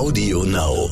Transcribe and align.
Audio 0.00 0.44
Now. 0.44 0.88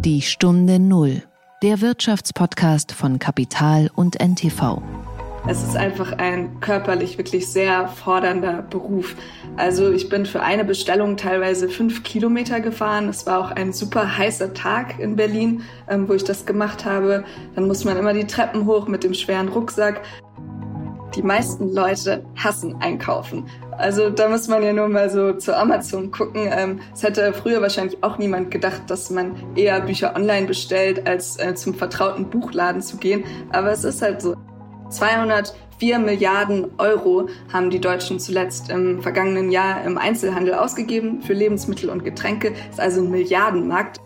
Die 0.00 0.22
Stunde 0.22 0.78
Null, 0.78 1.22
der 1.62 1.82
Wirtschaftspodcast 1.82 2.92
von 2.92 3.18
Kapital 3.18 3.90
und 3.94 4.18
NTV. 4.18 4.80
Es 5.46 5.62
ist 5.62 5.76
einfach 5.76 6.12
ein 6.16 6.60
körperlich 6.60 7.18
wirklich 7.18 7.46
sehr 7.46 7.88
fordernder 7.88 8.62
Beruf. 8.62 9.14
Also 9.58 9.92
ich 9.92 10.08
bin 10.08 10.24
für 10.24 10.40
eine 10.40 10.64
Bestellung 10.64 11.18
teilweise 11.18 11.68
fünf 11.68 12.02
Kilometer 12.02 12.60
gefahren. 12.60 13.10
Es 13.10 13.26
war 13.26 13.40
auch 13.40 13.50
ein 13.50 13.74
super 13.74 14.16
heißer 14.16 14.54
Tag 14.54 14.98
in 14.98 15.14
Berlin, 15.14 15.64
ähm, 15.86 16.08
wo 16.08 16.14
ich 16.14 16.24
das 16.24 16.46
gemacht 16.46 16.86
habe. 16.86 17.24
Dann 17.56 17.66
muss 17.66 17.84
man 17.84 17.98
immer 17.98 18.14
die 18.14 18.26
Treppen 18.26 18.64
hoch 18.64 18.88
mit 18.88 19.04
dem 19.04 19.12
schweren 19.12 19.48
Rucksack. 19.48 20.00
Die 21.14 21.22
meisten 21.22 21.72
Leute 21.72 22.24
hassen 22.34 22.74
Einkaufen. 22.80 23.46
Also 23.78 24.10
da 24.10 24.28
muss 24.28 24.48
man 24.48 24.64
ja 24.64 24.72
nur 24.72 24.88
mal 24.88 25.08
so 25.08 25.32
zu 25.34 25.56
Amazon 25.56 26.10
gucken. 26.10 26.48
Ähm, 26.50 26.80
es 26.92 27.04
hätte 27.04 27.32
früher 27.32 27.62
wahrscheinlich 27.62 28.02
auch 28.02 28.18
niemand 28.18 28.50
gedacht, 28.50 28.82
dass 28.88 29.10
man 29.10 29.36
eher 29.54 29.80
Bücher 29.80 30.16
online 30.16 30.46
bestellt, 30.46 31.06
als 31.06 31.38
äh, 31.38 31.54
zum 31.54 31.74
vertrauten 31.74 32.30
Buchladen 32.30 32.82
zu 32.82 32.96
gehen. 32.96 33.24
Aber 33.50 33.70
es 33.70 33.84
ist 33.84 34.02
halt 34.02 34.22
so. 34.22 34.34
204 34.90 35.98
Milliarden 35.98 36.70
Euro 36.78 37.28
haben 37.52 37.70
die 37.70 37.80
Deutschen 37.80 38.18
zuletzt 38.18 38.70
im 38.70 39.00
vergangenen 39.00 39.50
Jahr 39.50 39.84
im 39.84 39.98
Einzelhandel 39.98 40.54
ausgegeben 40.54 41.22
für 41.22 41.32
Lebensmittel 41.32 41.90
und 41.90 42.04
Getränke. 42.04 42.54
Ist 42.70 42.80
also 42.80 43.02
ein 43.02 43.10
Milliardenmarkt. 43.10 43.98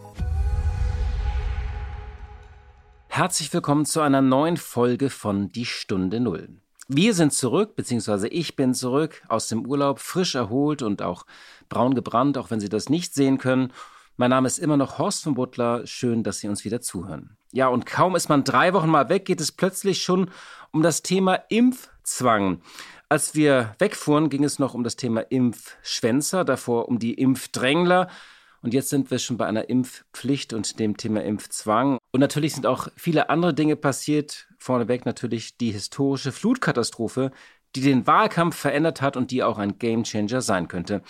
Herzlich 3.09 3.53
willkommen 3.53 3.87
zu 3.87 4.01
einer 4.01 4.23
neuen 4.23 4.57
Folge 4.57 5.11
von 5.11 5.49
Die 5.49 5.65
Stunde 5.65 6.21
Null. 6.21 6.61
Wir 6.91 7.13
sind 7.13 7.35
zurück, 7.35 7.77
beziehungsweise 7.77 8.29
ich 8.29 8.57
bin 8.57 8.73
zurück 8.73 9.23
aus 9.29 9.47
dem 9.49 9.67
Urlaub, 9.67 9.99
frisch 9.99 10.35
erholt 10.35 10.81
und 10.81 11.03
auch 11.03 11.27
braun 11.69 11.95
gebrannt, 11.95 12.39
auch 12.39 12.51
wenn 12.51 12.61
Sie 12.61 12.71
das 12.71 12.89
nicht 12.89 13.13
sehen 13.13 13.37
können. 13.37 13.75
Mein 14.17 14.31
Name 14.31 14.47
ist 14.47 14.59
immer 14.59 14.79
noch 14.79 14.99
Horst 14.99 15.23
von 15.23 15.35
Butler. 15.35 15.87
Schön, 15.87 16.23
dass 16.23 16.39
Sie 16.39 16.49
uns 16.49 16.65
wieder 16.65 16.81
zuhören. 16.81 17.37
Ja, 17.53 17.69
und 17.69 17.85
kaum 17.85 18.17
ist 18.17 18.31
man 18.31 18.43
drei 18.43 18.73
Wochen 18.73 18.89
mal 18.89 19.11
weg, 19.11 19.27
geht 19.27 19.43
es 19.43 19.53
plötzlich 19.53 20.03
schon 20.03 20.31
um 20.71 20.81
das 20.81 21.03
Thema 21.03 21.35
Impfzwang. 21.51 22.63
Als 23.11 23.35
wir 23.35 23.75
wegfuhren, 23.79 24.31
ging 24.31 24.45
es 24.45 24.59
noch 24.59 24.73
um 24.73 24.83
das 24.83 24.97
Thema 24.97 25.21
Impfschwänzer, 25.21 26.43
davor 26.47 26.89
um 26.89 26.99
die 26.99 27.13
Impfdrängler. 27.15 28.09
Und 28.63 28.75
jetzt 28.75 28.89
sind 28.89 29.11
wir 29.11 29.19
schon 29.19 29.37
bei 29.37 29.47
einer 29.47 29.69
Impfpflicht 29.69 30.53
und 30.53 30.79
dem 30.81 30.97
Thema 30.97 31.23
Impfzwang. 31.23 31.99
Und 32.11 32.21
natürlich 32.21 32.55
sind 32.55 32.67
auch 32.67 32.89
viele 32.97 33.31
andere 33.31 33.55
Dinge 33.55 33.77
passiert. 33.77 34.49
Vorneweg 34.59 35.07
natürlich 35.07 35.57
die 35.57 35.71
historische 35.71 36.33
Flutkatastrophe, 36.33 37.31
die 37.77 37.83
den 37.83 38.07
Wahlkampf 38.07 38.57
verändert 38.57 39.03
hat 39.03 39.17
und 39.17 39.31
die 39.31 39.43
auch 39.43 39.59
ein 39.59 39.79
Gamechanger 39.79 40.41
sein 40.41 40.69
könnte. 40.69 41.03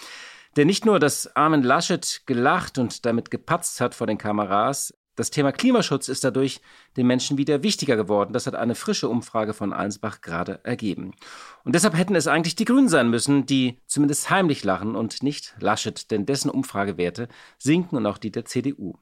Denn 0.57 0.67
nicht 0.67 0.85
nur, 0.85 0.99
dass 0.99 1.37
Armin 1.37 1.63
Laschet 1.63 2.23
gelacht 2.27 2.79
und 2.79 3.07
damit 3.07 3.31
gepatzt 3.31 3.81
hat 3.81 3.95
vor 3.95 4.07
den 4.07 4.19
Kameras, 4.19 4.93
das 5.19 5.33
Thema 5.33 5.51
Klimaschutz 5.51 6.09
ist 6.09 6.23
dadurch 6.23 6.61
den 6.97 7.09
Menschen 7.09 7.39
wieder 7.39 7.65
wichtiger 7.65 7.97
geworden. 7.97 8.33
Das 8.33 8.47
hat 8.47 8.55
eine 8.55 8.77
frische 8.77 9.09
Umfrage 9.09 9.53
von 9.53 9.73
Allensbach 9.73 10.21
gerade 10.21 10.61
ergeben. 10.63 11.11
Und 11.65 11.75
deshalb 11.75 11.97
hätten 11.97 12.15
es 12.15 12.29
eigentlich 12.29 12.55
die 12.55 12.65
Grünen 12.65 12.89
sein 12.89 13.11
müssen, 13.11 13.45
die 13.45 13.81
zumindest 13.89 14.31
heimlich 14.31 14.63
lachen 14.63 14.95
und 14.95 15.25
nicht 15.25 15.57
Laschet, 15.59 16.13
denn 16.13 16.25
dessen 16.25 16.51
Umfragewerte 16.51 17.27
sinken 17.59 17.97
und 17.97 18.07
auch 18.07 18.19
die 18.19 18.31
der 18.31 18.45
CDU. 18.45 18.95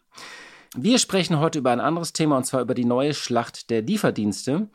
Wir 0.74 0.98
sprechen 0.98 1.38
heute 1.38 1.58
über 1.58 1.70
ein 1.70 1.80
anderes 1.80 2.14
Thema 2.14 2.38
und 2.38 2.44
zwar 2.44 2.62
über 2.62 2.72
die 2.72 2.86
neue 2.86 3.12
Schlacht 3.12 3.68
der 3.68 3.82
Lieferdienste. 3.82 4.70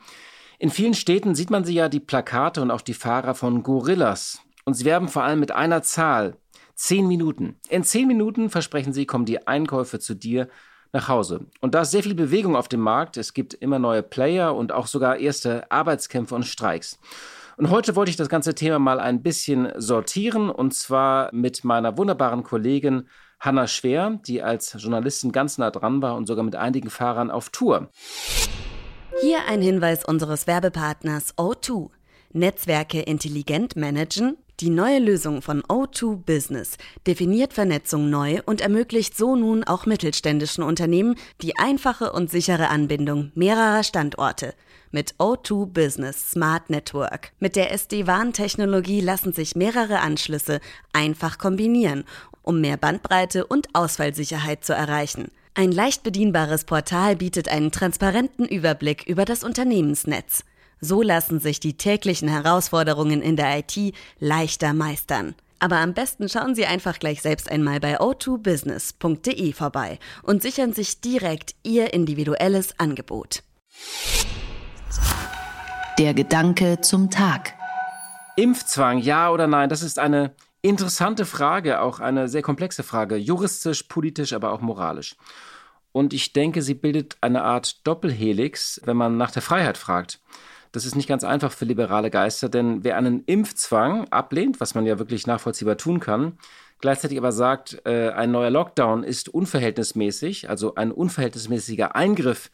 In 0.60 0.70
vielen 0.70 0.94
Städten 0.94 1.34
sieht 1.34 1.50
man 1.50 1.66
sie 1.66 1.74
ja 1.74 1.90
die 1.90 2.00
Plakate 2.00 2.62
und 2.62 2.70
auch 2.70 2.82
die 2.82 2.94
Fahrer 2.94 3.34
von 3.34 3.64
Gorillas. 3.64 4.42
Und 4.64 4.76
sie 4.76 4.86
werben 4.86 5.08
vor 5.08 5.24
allem 5.24 5.40
mit 5.40 5.52
einer 5.52 5.82
Zahl. 5.82 6.38
Zehn 6.76 7.08
Minuten. 7.08 7.56
In 7.68 7.84
zehn 7.84 8.08
Minuten, 8.08 8.52
versprechen 8.52 8.94
sie, 8.94 9.08
kommen 9.08 9.26
die 9.26 9.48
Einkäufe 9.48 10.00
zu 10.00 10.14
dir 10.14 10.48
nach 10.94 11.08
Hause. 11.08 11.46
Und 11.60 11.76
da 11.76 11.82
ist 11.82 11.92
sehr 11.92 12.04
viel 12.04 12.16
Bewegung 12.16 12.56
auf 12.56 12.68
dem 12.68 12.82
Markt. 12.82 13.18
Es 13.18 13.34
gibt 13.34 13.54
immer 13.54 13.80
neue 13.80 14.04
Player 14.04 14.56
und 14.56 14.72
auch 14.72 14.88
sogar 14.88 15.18
erste 15.18 15.70
Arbeitskämpfe 15.72 16.36
und 16.36 16.44
Streiks. 16.44 17.00
Und 17.58 17.70
heute 17.70 17.96
wollte 17.96 18.10
ich 18.10 18.18
das 18.18 18.30
ganze 18.30 18.56
Thema 18.56 18.80
mal 18.80 19.00
ein 19.00 19.22
bisschen 19.22 19.72
sortieren 19.76 20.50
und 20.50 20.74
zwar 20.74 21.30
mit 21.34 21.64
meiner 21.64 21.98
wunderbaren 21.98 22.44
Kollegin 22.44 23.08
Hanna 23.40 23.68
Schwer, 23.68 24.20
die 24.26 24.42
als 24.42 24.76
Journalistin 24.78 25.32
ganz 25.32 25.58
nah 25.58 25.72
dran 25.72 26.02
war 26.02 26.16
und 26.16 26.28
sogar 26.28 26.44
mit 26.44 26.56
einigen 26.56 26.90
Fahrern 26.90 27.32
auf 27.32 27.50
Tour. 27.50 27.90
Hier 29.22 29.40
ein 29.48 29.62
Hinweis 29.62 30.06
unseres 30.06 30.48
Werbepartners 30.48 31.36
O2. 31.38 31.90
Netzwerke 32.34 33.02
intelligent 33.02 33.76
managen, 33.76 34.38
die 34.60 34.70
neue 34.70 35.00
Lösung 35.00 35.42
von 35.42 35.64
O2 35.64 36.18
Business 36.18 36.78
definiert 37.08 37.54
Vernetzung 37.54 38.10
neu 38.10 38.42
und 38.46 38.62
ermöglicht 38.62 39.18
so 39.18 39.36
nun 39.36 39.64
auch 39.64 39.86
mittelständischen 39.86 40.64
Unternehmen 40.64 41.16
die 41.42 41.58
einfache 41.58 42.12
und 42.12 42.30
sichere 42.30 42.70
Anbindung 42.70 43.32
mehrerer 43.34 43.84
Standorte 43.84 44.54
mit 44.92 45.16
O2 45.16 45.66
Business 45.68 46.32
Smart 46.32 46.70
Network. 46.70 47.32
Mit 47.40 47.56
der 47.56 47.72
SD-WAN-Technologie 47.72 49.02
lassen 49.02 49.34
sich 49.34 49.56
mehrere 49.56 50.00
Anschlüsse 50.00 50.60
einfach 50.94 51.38
kombinieren, 51.38 52.04
um 52.44 52.62
mehr 52.62 52.78
Bandbreite 52.78 53.46
und 53.48 53.70
Ausfallsicherheit 53.74 54.64
zu 54.64 54.74
erreichen. 54.74 55.32
Ein 55.54 55.72
leicht 55.72 56.04
bedienbares 56.04 56.64
Portal 56.66 57.16
bietet 57.16 57.50
einen 57.50 57.72
transparenten 57.72 58.46
Überblick 58.46 59.06
über 59.08 59.26
das 59.26 59.44
Unternehmensnetz. 59.44 60.44
So 60.84 61.04
lassen 61.04 61.40
sich 61.40 61.60
die 61.60 61.78
täglichen 61.78 62.28
Herausforderungen 62.28 63.22
in 63.22 63.36
der 63.36 63.60
IT 63.60 63.94
leichter 64.20 64.74
meistern. 64.74 65.36
Aber 65.60 65.78
am 65.78 65.94
besten 65.94 66.28
schauen 66.28 66.56
Sie 66.56 66.66
einfach 66.66 66.98
gleich 66.98 67.22
selbst 67.22 67.52
einmal 67.52 67.80
bei 67.80 68.00
o2business.de 68.02 69.54
vorbei 69.54 70.00
und 70.24 70.42
sichern 70.42 70.74
sich 70.74 71.00
direkt 71.00 71.54
Ihr 71.62 71.94
individuelles 71.94 72.80
Angebot. 72.80 73.44
Der 76.00 76.16
Gedanke 76.16 76.82
zum 76.82 77.12
Tag. 77.12 77.54
Impfzwang, 78.36 78.98
ja 78.98 79.30
oder 79.30 79.46
nein? 79.46 79.70
Das 79.70 79.84
ist 79.84 80.00
eine 80.00 80.34
interessante 80.64 81.28
Frage, 81.28 81.82
auch 81.82 82.00
eine 82.00 82.28
sehr 82.28 82.42
komplexe 82.42 82.82
Frage, 82.82 83.18
juristisch, 83.18 83.84
politisch, 83.84 84.34
aber 84.34 84.52
auch 84.52 84.62
moralisch. 84.62 85.16
Und 85.92 86.12
ich 86.12 86.34
denke, 86.34 86.64
sie 86.64 86.74
bildet 86.74 87.18
eine 87.22 87.44
Art 87.44 87.86
Doppelhelix, 87.86 88.82
wenn 88.84 88.98
man 88.98 89.18
nach 89.18 89.30
der 89.30 89.44
Freiheit 89.44 89.78
fragt. 89.78 90.20
Das 90.72 90.86
ist 90.86 90.96
nicht 90.96 91.10
ganz 91.10 91.24
einfach 91.24 91.52
für 91.52 91.66
liberale 91.66 92.10
Geister, 92.10 92.48
denn 92.48 92.84
wer 92.84 92.98
einen 92.98 93.24
Impfzwang 93.26 94.08
ablehnt, 94.10 94.62
was 94.62 94.74
man 94.74 94.86
ja 94.86 95.00
wirklich 95.00 95.28
nachvollziehbar 95.28 95.78
tun 95.78 96.00
kann, 96.00 96.38
gleichzeitig 96.80 97.18
aber 97.18 97.34
sagt, 97.34 97.82
äh, 97.86 98.10
ein 98.12 98.32
neuer 98.32 98.50
Lockdown 98.50 99.04
ist 99.04 99.28
unverhältnismäßig, 99.30 100.50
also 100.50 100.76
ein 100.76 100.92
unverhältnismäßiger 100.92 101.96
Eingriff 101.96 102.52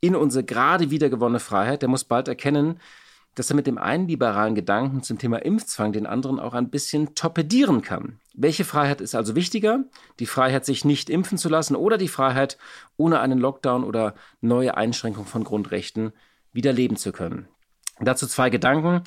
in 0.00 0.16
unsere 0.16 0.44
gerade 0.44 0.90
wiedergewonnene 0.90 1.40
Freiheit, 1.40 1.82
der 1.82 1.88
muss 1.88 2.04
bald 2.04 2.26
erkennen, 2.26 2.80
dass 3.36 3.50
er 3.50 3.56
mit 3.56 3.68
dem 3.68 3.78
einen 3.78 4.08
liberalen 4.08 4.56
Gedanken 4.56 5.02
zum 5.02 5.18
Thema 5.18 5.36
Impfzwang 5.38 5.92
den 5.92 6.06
anderen 6.06 6.40
auch 6.40 6.54
ein 6.54 6.70
bisschen 6.70 7.14
torpedieren 7.14 7.80
kann. 7.82 8.18
Welche 8.34 8.64
Freiheit 8.64 9.00
ist 9.00 9.14
also 9.14 9.36
wichtiger? 9.36 9.84
Die 10.18 10.26
Freiheit, 10.26 10.64
sich 10.64 10.84
nicht 10.84 11.08
impfen 11.08 11.38
zu 11.38 11.48
lassen 11.48 11.76
oder 11.76 11.96
die 11.96 12.08
Freiheit, 12.08 12.58
ohne 12.96 13.20
einen 13.20 13.38
Lockdown 13.38 13.84
oder 13.84 14.14
neue 14.40 14.76
Einschränkung 14.76 15.26
von 15.26 15.44
Grundrechten 15.44 16.12
wieder 16.52 16.72
leben 16.72 16.96
zu 16.96 17.12
können? 17.12 17.46
Dazu 18.02 18.26
zwei 18.26 18.50
Gedanken. 18.50 19.02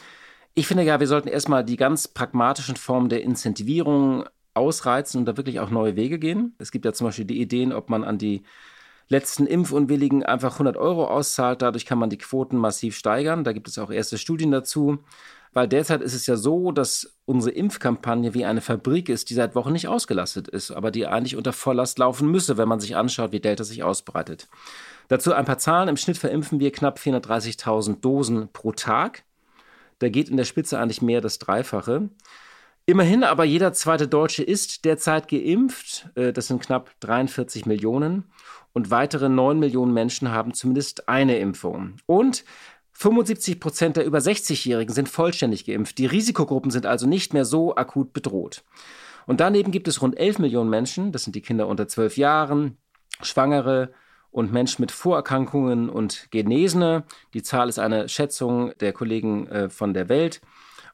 Ich 0.54 0.68
finde 0.68 0.84
ja, 0.84 1.00
wir 1.00 1.08
sollten 1.08 1.28
erstmal 1.28 1.64
die 1.64 1.78
ganz 1.78 2.08
pragmatischen 2.08 2.76
Formen 2.76 3.10
der 3.10 3.24
Incentivierung 3.24 4.26
ausreizen 4.54 5.20
und 5.20 5.26
da 5.26 5.36
wirklich 5.36 5.60
auch 5.60 5.72
neue 5.72 5.96
Wege 5.96 6.20
gehen. 6.20 6.56
Es 6.60 6.72
gibt 6.72 6.86
ja 6.86 6.94
zum 6.94 7.08
Beispiel 7.08 7.26
die 7.26 7.42
Ideen, 7.42 7.74
ob 7.74 7.90
man 7.90 8.04
an 8.04 8.18
die 8.20 8.44
letzten 9.10 9.48
Impfunwilligen 9.48 10.24
einfach 10.24 10.54
100 10.54 10.78
Euro 10.78 11.08
auszahlt. 11.08 11.62
Dadurch 11.62 11.86
kann 11.86 11.98
man 11.98 12.10
die 12.10 12.18
Quoten 12.18 12.58
massiv 12.58 12.96
steigern. 12.96 13.44
Da 13.44 13.54
gibt 13.54 13.68
es 13.68 13.78
auch 13.78 13.92
erste 13.92 14.18
Studien 14.18 14.52
dazu. 14.52 15.00
Weil 15.54 15.68
derzeit 15.68 16.02
ist 16.02 16.16
es 16.16 16.26
ja 16.26 16.36
so, 16.36 16.72
dass 16.72 17.16
unsere 17.26 17.56
Impfkampagne 17.56 18.34
wie 18.34 18.46
eine 18.46 18.62
Fabrik 18.62 19.08
ist, 19.10 19.30
die 19.30 19.36
seit 19.36 19.54
Wochen 19.54 19.72
nicht 19.72 19.88
ausgelastet 19.88 20.48
ist, 20.48 20.72
aber 20.72 20.90
die 20.90 21.06
eigentlich 21.06 21.36
unter 21.36 21.54
Volllast 21.54 22.00
laufen 22.00 22.30
müsse, 22.30 22.58
wenn 22.58 22.68
man 22.68 22.80
sich 22.80 22.96
anschaut, 22.96 23.32
wie 23.32 23.40
Delta 23.40 23.64
sich 23.64 23.84
ausbreitet. 23.84 24.50
Dazu 25.08 25.34
ein 25.34 25.46
paar 25.46 25.58
Zahlen. 25.58 25.90
Im 25.90 25.98
Schnitt 25.98 26.18
verimpfen 26.18 26.60
wir 26.60 26.72
knapp 26.72 26.98
430.000 26.98 28.00
Dosen 28.02 28.50
pro 28.52 28.72
Tag. 28.72 29.24
Da 30.00 30.10
geht 30.10 30.30
in 30.30 30.38
der 30.38 30.46
Spitze 30.46 30.80
eigentlich 30.80 31.02
mehr 31.02 31.22
das 31.22 31.40
Dreifache. 31.40 32.10
Immerhin 32.86 33.24
aber 33.24 33.46
jeder 33.46 33.72
zweite 33.72 34.08
Deutsche 34.08 34.44
ist 34.44 34.84
derzeit 34.84 35.30
geimpft. 35.30 36.10
Äh, 36.16 36.34
das 36.34 36.48
sind 36.48 36.62
knapp 36.62 36.92
43 37.00 37.66
Millionen. 37.66 38.26
Und 38.74 38.92
weitere 38.92 39.30
9 39.30 39.60
Millionen 39.60 39.94
Menschen 39.94 40.32
haben 40.32 40.54
zumindest 40.54 41.08
eine 41.08 41.38
Impfung. 41.38 41.96
Und 42.08 42.44
75 42.94 43.60
Prozent 43.60 43.98
der 43.98 44.06
über 44.06 44.20
60-Jährigen 44.20 44.94
sind 44.94 45.10
vollständig 45.10 45.66
geimpft. 45.66 45.98
Die 45.98 46.06
Risikogruppen 46.06 46.72
sind 46.72 46.86
also 46.86 47.08
nicht 47.08 47.34
mehr 47.34 47.46
so 47.46 47.76
akut 47.76 48.14
bedroht. 48.14 48.64
Und 49.26 49.40
daneben 49.40 49.72
gibt 49.72 49.88
es 49.88 50.02
rund 50.02 50.18
11 50.18 50.40
Millionen 50.40 50.70
Menschen, 50.70 51.12
das 51.12 51.24
sind 51.24 51.36
die 51.36 51.42
Kinder 51.42 51.68
unter 51.68 51.88
12 51.88 52.18
Jahren, 52.18 52.78
Schwangere, 53.22 53.94
und 54.34 54.52
Menschen 54.52 54.82
mit 54.82 54.92
Vorerkrankungen 54.92 55.90
und 55.90 56.28
Genesene. 56.32 57.04
Die 57.34 57.44
Zahl 57.44 57.70
ist 57.70 57.80
eine 57.80 58.10
Schätzung 58.10 58.74
der 58.80 58.92
Kollegen 58.92 59.48
äh, 59.48 59.70
von 59.70 59.94
der 59.94 60.10
Welt. 60.10 60.42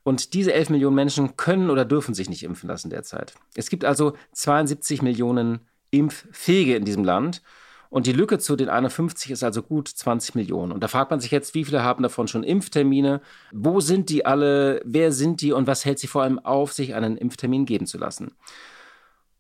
Und 0.04 0.34
diese 0.34 0.54
11 0.54 0.70
Millionen 0.70 0.96
Menschen 0.96 1.38
können 1.38 1.70
oder 1.70 1.86
dürfen 1.86 2.14
sich 2.14 2.30
nicht 2.30 2.44
impfen 2.44 2.70
lassen 2.70 2.90
derzeit. 2.90 3.34
Es 3.56 3.70
gibt 3.70 3.86
also 3.86 4.14
72 4.34 5.02
Millionen 5.02 5.62
Impffähige 5.90 6.76
in 6.76 6.86
diesem 6.86 7.04
Land. 7.04 7.42
Und 7.90 8.06
die 8.06 8.14
Lücke 8.14 8.38
zu 8.40 8.56
den 8.56 8.70
51 8.70 9.32
ist 9.32 9.44
also 9.44 9.64
gut 9.64 9.88
20 9.88 10.36
Millionen. 10.36 10.72
Und 10.72 10.84
da 10.84 10.88
fragt 10.88 11.10
man 11.10 11.20
sich 11.20 11.32
jetzt, 11.32 11.56
wie 11.56 11.66
viele 11.66 11.82
haben 11.82 12.04
davon 12.04 12.28
schon 12.28 12.44
Impftermine? 12.44 13.22
Wo 13.52 13.80
sind 13.80 14.10
die 14.10 14.26
alle? 14.26 14.82
Wer 14.86 15.12
sind 15.12 15.42
die? 15.42 15.54
Und 15.54 15.66
was 15.66 15.86
hält 15.86 15.98
sie 15.98 16.08
vor 16.08 16.24
allem 16.24 16.40
auf, 16.40 16.74
sich 16.74 16.94
einen 16.94 17.18
Impftermin 17.18 17.66
geben 17.66 17.88
zu 17.88 17.98
lassen? 17.98 18.36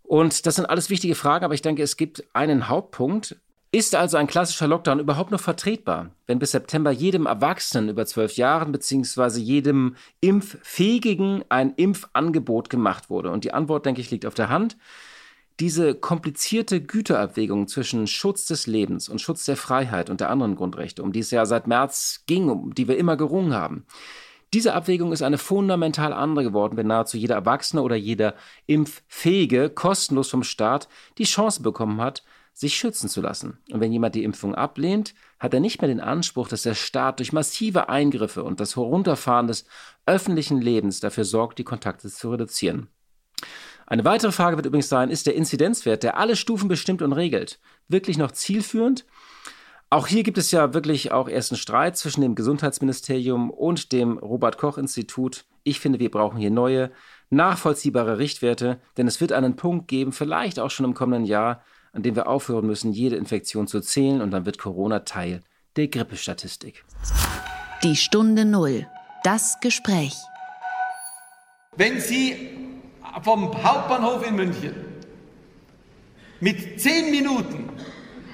Und 0.03 0.47
das 0.47 0.55
sind 0.55 0.65
alles 0.65 0.89
wichtige 0.89 1.13
Fragen, 1.13 1.45
aber 1.45 1.53
ich 1.53 1.61
denke, 1.61 1.83
es 1.83 1.95
gibt 1.95 2.23
einen 2.33 2.69
Hauptpunkt. 2.69 3.35
Ist 3.71 3.93
also 3.93 4.17
ein 4.17 4.25
klassischer 4.25 4.67
Lockdown 4.67 4.99
überhaupt 4.99 5.29
noch 5.29 5.39
vertretbar, 5.39 6.09
wenn 6.25 6.39
bis 6.39 6.51
September 6.51 6.89
jedem 6.89 7.27
Erwachsenen 7.27 7.89
über 7.89 8.07
zwölf 8.07 8.35
Jahren 8.35 8.71
bzw. 8.71 9.39
jedem 9.39 9.95
Impffähigen 10.21 11.45
ein 11.49 11.75
Impfangebot 11.75 12.71
gemacht 12.71 13.11
wurde? 13.11 13.29
Und 13.29 13.43
die 13.43 13.53
Antwort, 13.53 13.85
denke 13.85 14.01
ich, 14.01 14.09
liegt 14.09 14.25
auf 14.25 14.33
der 14.33 14.49
Hand. 14.49 14.75
Diese 15.59 15.93
komplizierte 15.93 16.81
Güterabwägung 16.81 17.67
zwischen 17.67 18.07
Schutz 18.07 18.47
des 18.47 18.65
Lebens 18.65 19.07
und 19.07 19.21
Schutz 19.21 19.45
der 19.45 19.57
Freiheit 19.57 20.09
und 20.09 20.19
der 20.19 20.31
anderen 20.31 20.55
Grundrechte, 20.55 21.03
um 21.03 21.11
die 21.11 21.19
es 21.19 21.29
ja 21.29 21.45
seit 21.45 21.67
März 21.67 22.23
ging, 22.25 22.49
um 22.49 22.73
die 22.73 22.87
wir 22.87 22.97
immer 22.97 23.17
gerungen 23.17 23.53
haben, 23.53 23.85
diese 24.51 24.73
Abwägung 24.73 25.11
ist 25.11 25.21
eine 25.21 25.37
fundamental 25.37 26.11
andere 26.11 26.45
geworden, 26.45 26.75
wenn 26.75 26.87
nahezu 26.87 27.17
jeder 27.17 27.35
Erwachsene 27.35 27.83
oder 27.83 27.95
jeder 27.95 28.33
Impffähige 28.65 29.69
kostenlos 29.69 30.29
vom 30.31 30.41
Staat 30.41 30.87
die 31.19 31.25
Chance 31.25 31.61
bekommen 31.61 32.01
hat, 32.01 32.23
sich 32.59 32.75
schützen 32.75 33.07
zu 33.07 33.21
lassen. 33.21 33.57
Und 33.71 33.79
wenn 33.79 33.93
jemand 33.93 34.15
die 34.15 34.25
Impfung 34.25 34.53
ablehnt, 34.53 35.13
hat 35.39 35.53
er 35.53 35.61
nicht 35.61 35.79
mehr 35.79 35.87
den 35.87 36.01
Anspruch, 36.01 36.49
dass 36.49 36.63
der 36.63 36.73
Staat 36.73 37.19
durch 37.19 37.31
massive 37.31 37.87
Eingriffe 37.87 38.43
und 38.43 38.59
das 38.59 38.75
Herunterfahren 38.75 39.47
des 39.47 39.63
öffentlichen 40.05 40.59
Lebens 40.59 40.99
dafür 40.99 41.23
sorgt, 41.23 41.57
die 41.57 41.63
Kontakte 41.63 42.09
zu 42.09 42.29
reduzieren. 42.31 42.89
Eine 43.87 44.03
weitere 44.03 44.33
Frage 44.33 44.57
wird 44.57 44.65
übrigens 44.65 44.89
sein, 44.89 45.09
ist 45.09 45.25
der 45.25 45.35
Inzidenzwert, 45.35 46.03
der 46.03 46.17
alle 46.17 46.35
Stufen 46.35 46.67
bestimmt 46.67 47.01
und 47.01 47.13
regelt, 47.13 47.61
wirklich 47.87 48.17
noch 48.17 48.33
zielführend? 48.33 49.05
Auch 49.89 50.07
hier 50.07 50.23
gibt 50.23 50.37
es 50.37 50.51
ja 50.51 50.73
wirklich 50.73 51.13
auch 51.13 51.29
erst 51.29 51.53
einen 51.53 51.59
Streit 51.59 51.95
zwischen 51.95 52.19
dem 52.19 52.35
Gesundheitsministerium 52.35 53.51
und 53.51 53.93
dem 53.93 54.17
Robert 54.17 54.57
Koch 54.57 54.77
Institut. 54.77 55.45
Ich 55.63 55.79
finde, 55.79 55.99
wir 55.99 56.11
brauchen 56.11 56.37
hier 56.37 56.51
neue, 56.51 56.91
nachvollziehbare 57.29 58.17
Richtwerte, 58.17 58.81
denn 58.97 59.07
es 59.07 59.21
wird 59.21 59.31
einen 59.31 59.55
Punkt 59.55 59.87
geben, 59.87 60.11
vielleicht 60.11 60.59
auch 60.59 60.71
schon 60.71 60.85
im 60.85 60.93
kommenden 60.93 61.25
Jahr, 61.25 61.63
an 61.93 62.03
dem 62.03 62.15
wir 62.15 62.27
aufhören 62.27 62.65
müssen, 62.65 62.91
jede 62.91 63.15
Infektion 63.15 63.67
zu 63.67 63.81
zählen 63.81 64.21
und 64.21 64.31
dann 64.31 64.45
wird 64.45 64.57
Corona 64.57 64.99
Teil 64.99 65.41
der 65.75 65.87
Grippestatistik. 65.87 66.83
Die 67.83 67.95
Stunde 67.95 68.45
Null. 68.45 68.87
Das 69.23 69.59
Gespräch. 69.59 70.15
Wenn 71.75 71.99
Sie 71.99 72.49
vom 73.21 73.63
Hauptbahnhof 73.63 74.25
in 74.25 74.35
München 74.35 74.73
mit 76.39 76.79
zehn 76.79 77.11
Minuten, 77.11 77.69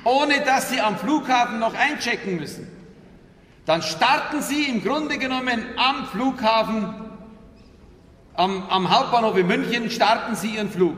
ohne 0.04 0.42
dass 0.46 0.70
Sie 0.70 0.80
am 0.80 0.98
Flughafen 0.98 1.60
noch 1.60 1.74
einchecken 1.74 2.38
müssen, 2.38 2.68
dann 3.66 3.82
starten 3.82 4.42
Sie 4.42 4.64
im 4.70 4.84
Grunde 4.84 5.18
genommen 5.18 5.66
am 5.76 6.06
Flughafen, 6.06 6.94
am, 8.36 8.64
am 8.70 8.90
Hauptbahnhof 8.90 9.38
in 9.38 9.48
München, 9.48 9.90
starten 9.90 10.36
Sie 10.36 10.56
Ihren 10.56 10.70
Flug. 10.70 10.98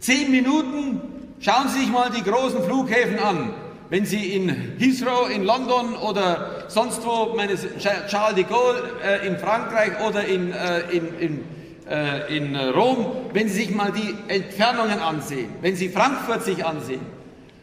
Zehn 0.00 0.30
Minuten, 0.30 1.00
schauen 1.40 1.68
Sie 1.68 1.80
sich 1.80 1.90
mal 1.90 2.10
die 2.10 2.22
großen 2.22 2.62
Flughäfen 2.62 3.18
an. 3.18 3.54
Wenn 3.90 4.04
Sie 4.04 4.34
in 4.34 4.48
Heathrow 4.78 5.30
in 5.30 5.44
London 5.44 5.94
oder 5.96 6.64
sonst 6.68 7.04
wo, 7.06 7.34
meine 7.34 7.54
Charles 7.78 8.34
de 8.34 8.44
Gaulle 8.44 8.82
äh, 9.02 9.26
in 9.26 9.38
Frankreich 9.38 9.92
oder 10.06 10.24
in, 10.24 10.52
äh, 10.52 10.80
in, 10.90 11.18
in 11.18 11.44
äh, 11.88 12.36
in 12.36 12.54
Rom, 12.54 13.06
wenn 13.32 13.48
Sie 13.48 13.64
sich 13.64 13.70
mal 13.74 13.92
die 13.92 14.14
Entfernungen 14.28 14.98
ansehen, 14.98 15.48
wenn 15.62 15.74
Sie 15.74 15.88
Frankfurt 15.88 16.44
sich 16.44 16.64
ansehen, 16.64 17.00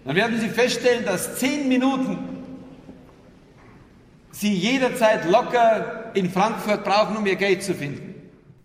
dann 0.03 0.15
werden 0.15 0.39
Sie 0.39 0.49
feststellen, 0.49 1.05
dass 1.05 1.37
zehn 1.37 1.67
Minuten 1.67 2.17
Sie 4.31 4.53
jederzeit 4.53 5.29
locker 5.29 6.11
in 6.13 6.29
Frankfurt 6.29 6.83
brauchen, 6.83 7.17
um 7.17 7.25
Ihr 7.25 7.35
Geld 7.35 7.63
zu 7.63 7.73
finden. 7.73 8.14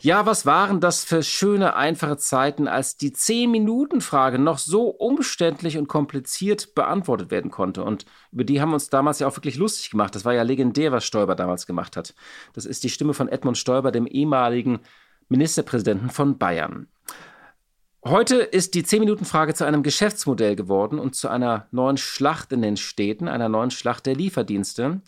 Ja, 0.03 0.25
was 0.25 0.47
waren 0.47 0.81
das 0.81 1.05
für 1.05 1.23
schöne, 1.23 1.77
einfache 1.77 2.17
Zeiten, 2.17 2.69
als 2.69 2.97
die 2.97 3.11
10-Minuten-Frage 3.11 4.39
noch 4.39 4.57
so 4.57 4.89
umständlich 4.89 5.77
und 5.77 5.89
kompliziert 5.89 6.75
beantwortet 6.75 7.31
werden 7.31 7.51
konnte. 7.51 7.85
Und 7.85 8.07
über 8.33 8.45
die 8.45 8.63
haben 8.63 8.71
wir 8.71 8.75
uns 8.75 8.89
damals 8.89 9.19
ja 9.19 9.27
auch 9.27 9.37
wirklich 9.37 9.57
lustig 9.57 9.91
gemacht. 9.91 10.15
Das 10.15 10.25
war 10.25 10.33
ja 10.33 10.43
legendär, 10.43 10.91
was 10.91 11.05
Stoiber 11.05 11.35
damals 11.35 11.67
gemacht 11.67 11.99
hat. 11.99 12.15
Das 12.55 12.65
ist 12.65 12.83
die 12.83 12.89
Stimme 12.89 13.13
von 13.13 13.29
Edmund 13.29 13.59
Stoiber, 13.59 13.93
dem 13.93 14.07
ehemaligen 14.07 14.79
Ministerpräsidenten 15.29 16.09
von 16.09 16.39
Bayern. 16.39 16.89
Heute 18.03 18.37
ist 18.37 18.73
die 18.73 18.85
10-Minuten-Frage 18.85 19.53
zu 19.53 19.67
einem 19.67 19.83
Geschäftsmodell 19.83 20.57
geworden 20.57 20.99
und 20.99 21.15
zu 21.15 21.29
einer 21.29 21.67
neuen 21.73 21.99
Schlacht 21.99 22.53
in 22.53 22.63
den 22.63 22.79
Städten, 22.79 23.29
einer 23.29 23.51
neuen 23.51 23.71
Schlacht 23.71 24.07
der 24.07 24.15
Lieferdienste. 24.15 25.03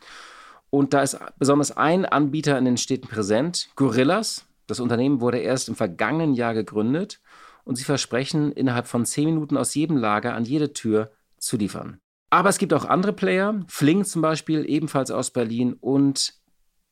Und 0.69 0.93
da 0.93 1.01
ist 1.01 1.19
besonders 1.39 1.75
ein 1.75 2.05
Anbieter 2.05 2.59
in 2.59 2.67
den 2.67 2.77
Städten 2.77 3.09
präsent, 3.09 3.71
Gorillas. 3.75 4.45
Das 4.73 4.81
Unternehmen 4.81 5.21
wurde 5.21 5.37
erst 5.37 5.69
im 5.69 5.75
vergangenen 5.75 6.33
Jahr 6.33 6.55
gegründet 6.55 7.21
und 7.65 7.77
sie 7.77 7.85
versprechen, 7.85 8.53
innerhalb 8.53 8.87
von 8.87 9.05
10 9.05 9.27
Minuten 9.27 9.59
aus 9.59 9.75
jedem 9.75 9.99
Lager 9.99 10.35
an 10.35 10.47
jede 10.47 10.73
Tür 10.73 11.13
zu 11.37 11.59
liefern. 11.59 12.01
Aber 12.31 12.49
es 12.49 12.57
gibt 12.57 12.73
auch 12.73 12.87
andere 12.87 13.13
Player, 13.13 13.61
Fling 13.69 14.03
zum 14.07 14.23
Beispiel, 14.23 14.65
ebenfalls 14.67 15.11
aus 15.11 15.31
Berlin 15.31 15.75
und 15.75 16.41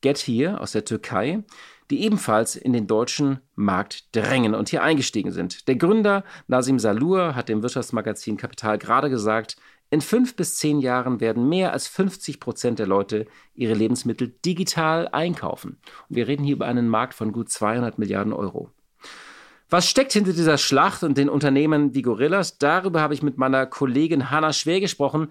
Get 0.01 0.19
Here 0.19 0.61
aus 0.61 0.73
der 0.73 0.85
Türkei, 0.85 1.43
die 1.89 2.03
ebenfalls 2.03 2.55
in 2.55 2.71
den 2.71 2.85
deutschen 2.85 3.39
Markt 3.55 4.15
drängen 4.15 4.53
und 4.53 4.69
hier 4.69 4.83
eingestiegen 4.83 5.31
sind. 5.31 5.67
Der 5.67 5.75
Gründer 5.75 6.23
Nasim 6.45 6.77
Salur 6.77 7.33
hat 7.33 7.49
dem 7.49 7.63
Wirtschaftsmagazin 7.63 8.37
Kapital 8.37 8.77
gerade 8.77 9.09
gesagt, 9.09 9.55
in 9.91 9.99
fünf 9.99 10.37
bis 10.37 10.55
zehn 10.55 10.79
Jahren 10.79 11.19
werden 11.19 11.49
mehr 11.49 11.73
als 11.73 11.87
50 11.89 12.39
Prozent 12.39 12.79
der 12.79 12.87
Leute 12.87 13.27
ihre 13.53 13.73
Lebensmittel 13.73 14.33
digital 14.43 15.09
einkaufen. 15.09 15.77
Und 16.07 16.15
wir 16.15 16.29
reden 16.29 16.45
hier 16.45 16.55
über 16.55 16.65
einen 16.65 16.87
Markt 16.87 17.13
von 17.13 17.33
gut 17.33 17.49
200 17.49 17.99
Milliarden 17.99 18.31
Euro. 18.31 18.69
Was 19.69 19.89
steckt 19.89 20.13
hinter 20.13 20.31
dieser 20.31 20.57
Schlacht 20.57 21.03
und 21.03 21.17
den 21.17 21.27
Unternehmen 21.27 21.93
wie 21.93 22.01
Gorillas? 22.01 22.57
Darüber 22.57 23.01
habe 23.01 23.13
ich 23.13 23.21
mit 23.21 23.37
meiner 23.37 23.65
Kollegin 23.65 24.31
Hanna 24.31 24.53
Schwer 24.53 24.79
gesprochen, 24.79 25.27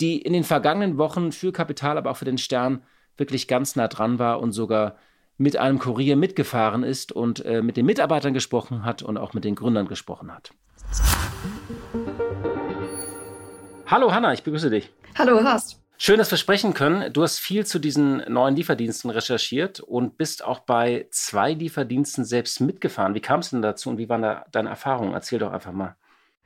die 0.00 0.20
in 0.22 0.32
den 0.32 0.44
vergangenen 0.44 0.96
Wochen 0.96 1.30
für 1.30 1.52
Kapital, 1.52 1.98
aber 1.98 2.10
auch 2.10 2.16
für 2.16 2.24
den 2.24 2.38
Stern 2.38 2.82
wirklich 3.18 3.46
ganz 3.46 3.76
nah 3.76 3.88
dran 3.88 4.18
war 4.18 4.40
und 4.40 4.52
sogar 4.52 4.96
mit 5.36 5.58
einem 5.58 5.78
Kurier 5.78 6.16
mitgefahren 6.16 6.82
ist 6.82 7.12
und 7.12 7.44
äh, 7.44 7.60
mit 7.62 7.76
den 7.76 7.84
Mitarbeitern 7.84 8.32
gesprochen 8.32 8.84
hat 8.86 9.02
und 9.02 9.18
auch 9.18 9.34
mit 9.34 9.44
den 9.44 9.54
Gründern 9.54 9.86
gesprochen 9.86 10.32
hat. 10.34 10.52
Hallo 13.90 14.12
Hanna, 14.12 14.34
ich 14.34 14.42
begrüße 14.42 14.68
dich. 14.68 14.90
Hallo 15.16 15.42
Horst. 15.42 15.80
Schön, 15.96 16.18
dass 16.18 16.30
wir 16.30 16.36
sprechen 16.36 16.74
können. 16.74 17.10
Du 17.10 17.22
hast 17.22 17.38
viel 17.38 17.64
zu 17.64 17.78
diesen 17.78 18.18
neuen 18.30 18.54
Lieferdiensten 18.54 19.10
recherchiert 19.10 19.80
und 19.80 20.18
bist 20.18 20.44
auch 20.44 20.58
bei 20.58 21.06
zwei 21.10 21.54
Lieferdiensten 21.54 22.26
selbst 22.26 22.60
mitgefahren. 22.60 23.14
Wie 23.14 23.20
kam 23.20 23.40
es 23.40 23.48
denn 23.48 23.62
dazu 23.62 23.88
und 23.88 23.96
wie 23.96 24.10
waren 24.10 24.20
da 24.20 24.44
deine 24.52 24.68
Erfahrungen? 24.68 25.14
Erzähl 25.14 25.38
doch 25.38 25.52
einfach 25.52 25.72
mal. 25.72 25.96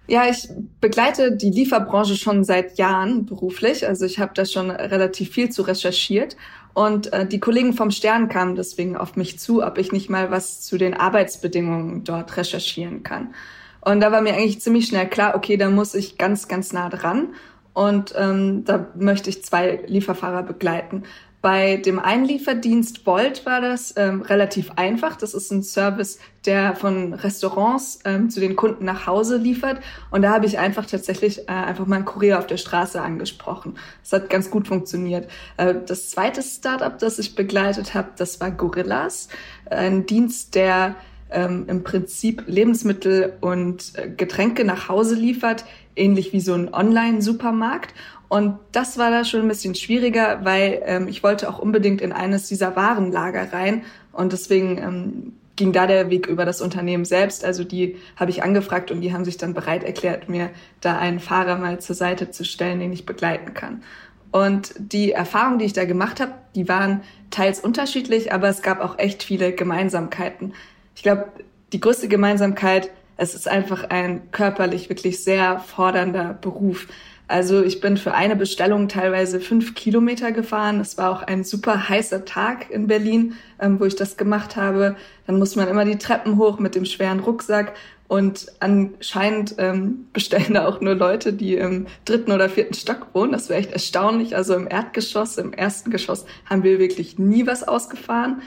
Ja, 0.07 0.29
ich 0.29 0.49
begleite 0.81 1.37
die 1.37 1.51
Lieferbranche 1.51 2.15
schon 2.15 2.45
seit 2.45 2.79
Jahren 2.79 3.27
beruflich. 3.27 3.89
Also 3.89 4.07
ich 4.07 4.21
habe 4.21 4.35
da 4.35 4.45
schon 4.45 4.71
relativ 4.71 5.31
viel 5.33 5.51
zu 5.51 5.63
recherchiert. 5.63 6.37
Und 6.75 7.13
äh, 7.13 7.27
die 7.27 7.41
Kollegen 7.41 7.73
vom 7.73 7.91
Stern 7.91 8.29
kamen 8.29 8.55
deswegen 8.55 8.97
auf 8.97 9.17
mich 9.17 9.41
zu, 9.41 9.65
ob 9.65 9.79
ich 9.79 9.91
nicht 9.91 10.09
mal 10.09 10.31
was 10.31 10.63
zu 10.63 10.79
den 10.79 10.95
Arbeitsbedingungen 10.95 12.05
dort 12.05 12.37
recherchieren 12.37 13.03
kann. 13.03 13.35
Und 13.83 14.01
da 14.01 14.13
war 14.13 14.23
mir 14.23 14.35
eigentlich 14.35 14.61
ziemlich 14.61 14.87
schnell 14.87 15.09
klar, 15.09 15.35
okay, 15.35 15.57
da 15.57 15.69
muss 15.69 15.95
ich 15.95 16.17
ganz, 16.17 16.49
ganz 16.49 16.73
nah 16.73 16.89
dran. 16.89 17.35
Und 17.75 18.15
ähm, 18.17 18.65
da 18.65 18.87
möchte 18.95 19.29
ich 19.29 19.45
zwei 19.45 19.81
Lieferfahrer 19.87 20.43
begleiten. 20.43 21.05
Bei 21.43 21.77
dem 21.77 21.99
Einlieferdienst 21.99 23.03
Bolt 23.05 23.45
war 23.45 23.61
das 23.61 23.95
ähm, 23.97 24.23
relativ 24.23 24.71
einfach. 24.77 25.17
Das 25.17 25.35
ist 25.35 25.51
ein 25.51 25.65
Service, 25.65 26.21
der 26.47 26.77
von 26.77 27.15
Restaurants 27.15 27.99
ähm, 28.05 28.31
zu 28.31 28.39
den 28.39 28.55
Kunden 28.55 28.85
nach 28.85 29.09
Hause 29.09 29.39
liefert. 29.39 29.81
Und 30.13 30.23
da 30.23 30.31
habe 30.31 30.47
ich 30.47 30.61
einfach 30.61 30.87
tatsächlich 30.87 31.49
äh, 31.49 31.53
einfach 31.53 31.87
mal 31.87 31.97
einen 31.97 32.05
Kurier 32.05 32.39
auf 32.39 32.47
der 32.47 32.59
Straße 32.59 33.03
angesprochen. 33.03 33.75
Das 34.05 34.13
hat 34.13 34.31
ganz 34.31 34.53
gut 34.53 34.69
funktioniert. 34.69 35.29
Äh, 35.57 35.75
das 35.85 36.11
zweite 36.11 36.43
Startup, 36.45 36.97
das 36.97 37.19
ich 37.19 37.35
begleitet 37.35 37.95
habe, 37.95 38.11
das 38.17 38.41
war 38.41 38.53
Gorillas. 38.53 39.27
Ein 39.69 40.07
Dienst, 40.07 40.55
der 40.55 40.95
ähm, 41.33 41.65
im 41.69 41.83
Prinzip 41.85 42.45
Lebensmittel 42.47 43.35
und 43.41 43.93
äh, 43.95 44.09
Getränke 44.09 44.65
nach 44.65 44.89
Hause 44.89 45.15
liefert, 45.15 45.65
ähnlich 45.97 46.33
wie 46.33 46.41
so 46.41 46.55
ein 46.55 46.73
Online-Supermarkt. 46.73 47.95
Und 48.29 48.59
das 48.73 48.97
war 48.97 49.11
da 49.11 49.25
schon 49.25 49.43
ein 49.43 49.49
bisschen 49.49 49.75
schwieriger, 49.75 50.41
weil 50.45 50.83
ähm, 50.87 51.09
ich 51.09 51.23
wollte 51.23 51.49
auch 51.51 51.59
unbedingt 51.59 52.01
in 52.01 52.13
eines 52.13 52.49
dieser 52.49 52.77
Warenlager 52.77 53.53
rein. 53.53 53.83
Und 54.13 54.33
deswegen 54.33 54.79
ähm, 54.79 55.33
ging 55.57 55.73
da 55.73 55.87
der 55.87 56.11
Weg 56.11 56.27
über 56.27 56.45
das 56.45 56.61
Unternehmen 56.61 57.05
selbst. 57.05 57.45
Also 57.45 57.65
die 57.65 57.97
habe 58.17 58.31
ich 58.31 58.43
angefragt 58.43 58.91
und 58.91 59.01
die 59.01 59.13
haben 59.13 59.25
sich 59.25 59.37
dann 59.37 59.55
bereit 59.55 59.85
erklärt, 59.85 60.29
mir 60.29 60.51
da 60.81 60.99
einen 60.99 61.21
Fahrer 61.21 61.59
mal 61.59 61.81
zur 61.81 61.95
Seite 61.95 62.31
zu 62.31 62.45
stellen, 62.45 62.81
den 62.81 62.93
ich 62.93 63.07
begleiten 63.07 63.55
kann. 63.55 63.83
Und 64.31 64.73
die 64.79 65.13
Erfahrungen, 65.13 65.59
die 65.59 65.67
ich 65.67 65.75
da 65.75 65.85
gemacht 65.85 66.19
habe, 66.19 66.33
die 66.55 66.69
waren 66.69 67.03
teils 67.31 67.61
unterschiedlich, 67.61 68.33
aber 68.33 68.49
es 68.49 68.63
gab 68.63 68.81
auch 68.81 68.99
echt 68.99 69.23
viele 69.23 69.53
Gemeinsamkeiten. 69.53 70.55
Ich 70.95 71.03
glaube, 71.03 71.27
die 71.73 71.81
größte 71.81 72.09
Gemeinsamkeit, 72.09 72.91
es 73.17 73.35
ist 73.35 73.49
einfach 73.49 73.85
ein 73.91 74.31
körperlich 74.31 74.89
wirklich 74.89 75.23
sehr 75.23 75.59
fordernder 75.61 76.37
Beruf. 76.41 76.89
Also 77.29 77.63
ich 77.63 77.81
bin 77.81 77.97
für 77.97 78.13
eine 78.13 78.37
Bestellung 78.37 78.89
teilweise 78.89 79.41
fünf 79.41 79.75
Kilometer 79.75 80.33
gefahren. 80.33 80.81
Es 80.81 80.99
war 80.99 81.11
auch 81.11 81.23
ein 81.23 81.45
super 81.45 81.89
heißer 81.89 82.27
Tag 82.27 82.71
in 82.71 82.89
Berlin, 82.89 83.37
ähm, 83.59 83.81
wo 83.81 83.85
ich 83.87 83.97
das 83.97 84.19
gemacht 84.19 84.57
habe. 84.57 84.97
Dann 85.27 85.39
muss 85.39 85.57
man 85.57 85.69
immer 85.69 85.87
die 85.87 85.97
Treppen 85.97 86.37
hoch 86.37 86.59
mit 86.59 86.75
dem 86.75 86.85
schweren 86.85 87.21
Rucksack. 87.21 87.73
Und 88.07 88.49
anscheinend 88.61 89.55
ähm, 89.57 90.09
bestellen 90.13 90.53
da 90.53 90.67
auch 90.67 90.83
nur 90.83 90.95
Leute, 90.95 91.33
die 91.33 91.55
im 91.55 91.87
dritten 92.05 92.33
oder 92.33 92.51
vierten 92.51 92.75
Stock 92.75 93.07
wohnen. 93.15 93.33
Das 93.33 93.49
wäre 93.49 93.61
echt 93.61 93.73
erstaunlich. 93.73 94.37
Also 94.37 94.55
im 94.55 94.69
Erdgeschoss, 94.69 95.39
im 95.39 95.55
ersten 95.55 95.91
Geschoss 95.91 96.27
haben 96.45 96.63
wir 96.63 96.79
wirklich 96.79 97.19
nie 97.19 97.47
was 97.47 97.67
ausgefahren. 97.67 98.43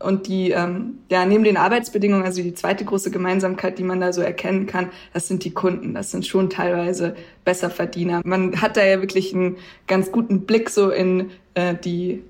Und 0.00 0.28
die, 0.28 0.50
ähm, 0.50 0.98
ja, 1.10 1.26
neben 1.26 1.44
den 1.44 1.58
Arbeitsbedingungen, 1.58 2.24
also 2.24 2.42
die 2.42 2.54
zweite 2.54 2.84
große 2.86 3.10
Gemeinsamkeit, 3.10 3.78
die 3.78 3.84
man 3.84 4.00
da 4.00 4.12
so 4.12 4.22
erkennen 4.22 4.66
kann, 4.66 4.90
das 5.12 5.28
sind 5.28 5.44
die 5.44 5.50
Kunden. 5.52 5.94
Das 5.94 6.10
sind 6.10 6.26
schon 6.26 6.48
teilweise 6.48 7.14
Besserverdiener. 7.44 8.22
Man 8.24 8.62
hat 8.62 8.78
da 8.78 8.84
ja 8.84 9.00
wirklich 9.00 9.34
einen 9.34 9.56
ganz 9.86 10.10
guten 10.10 10.46
Blick 10.46 10.70
so 10.70 10.90
in 10.90 11.30
äh, 11.54 11.74
die 11.74 12.22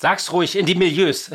Sag's 0.00 0.32
ruhig, 0.32 0.56
in 0.56 0.64
die 0.64 0.76
Milieus. 0.76 1.28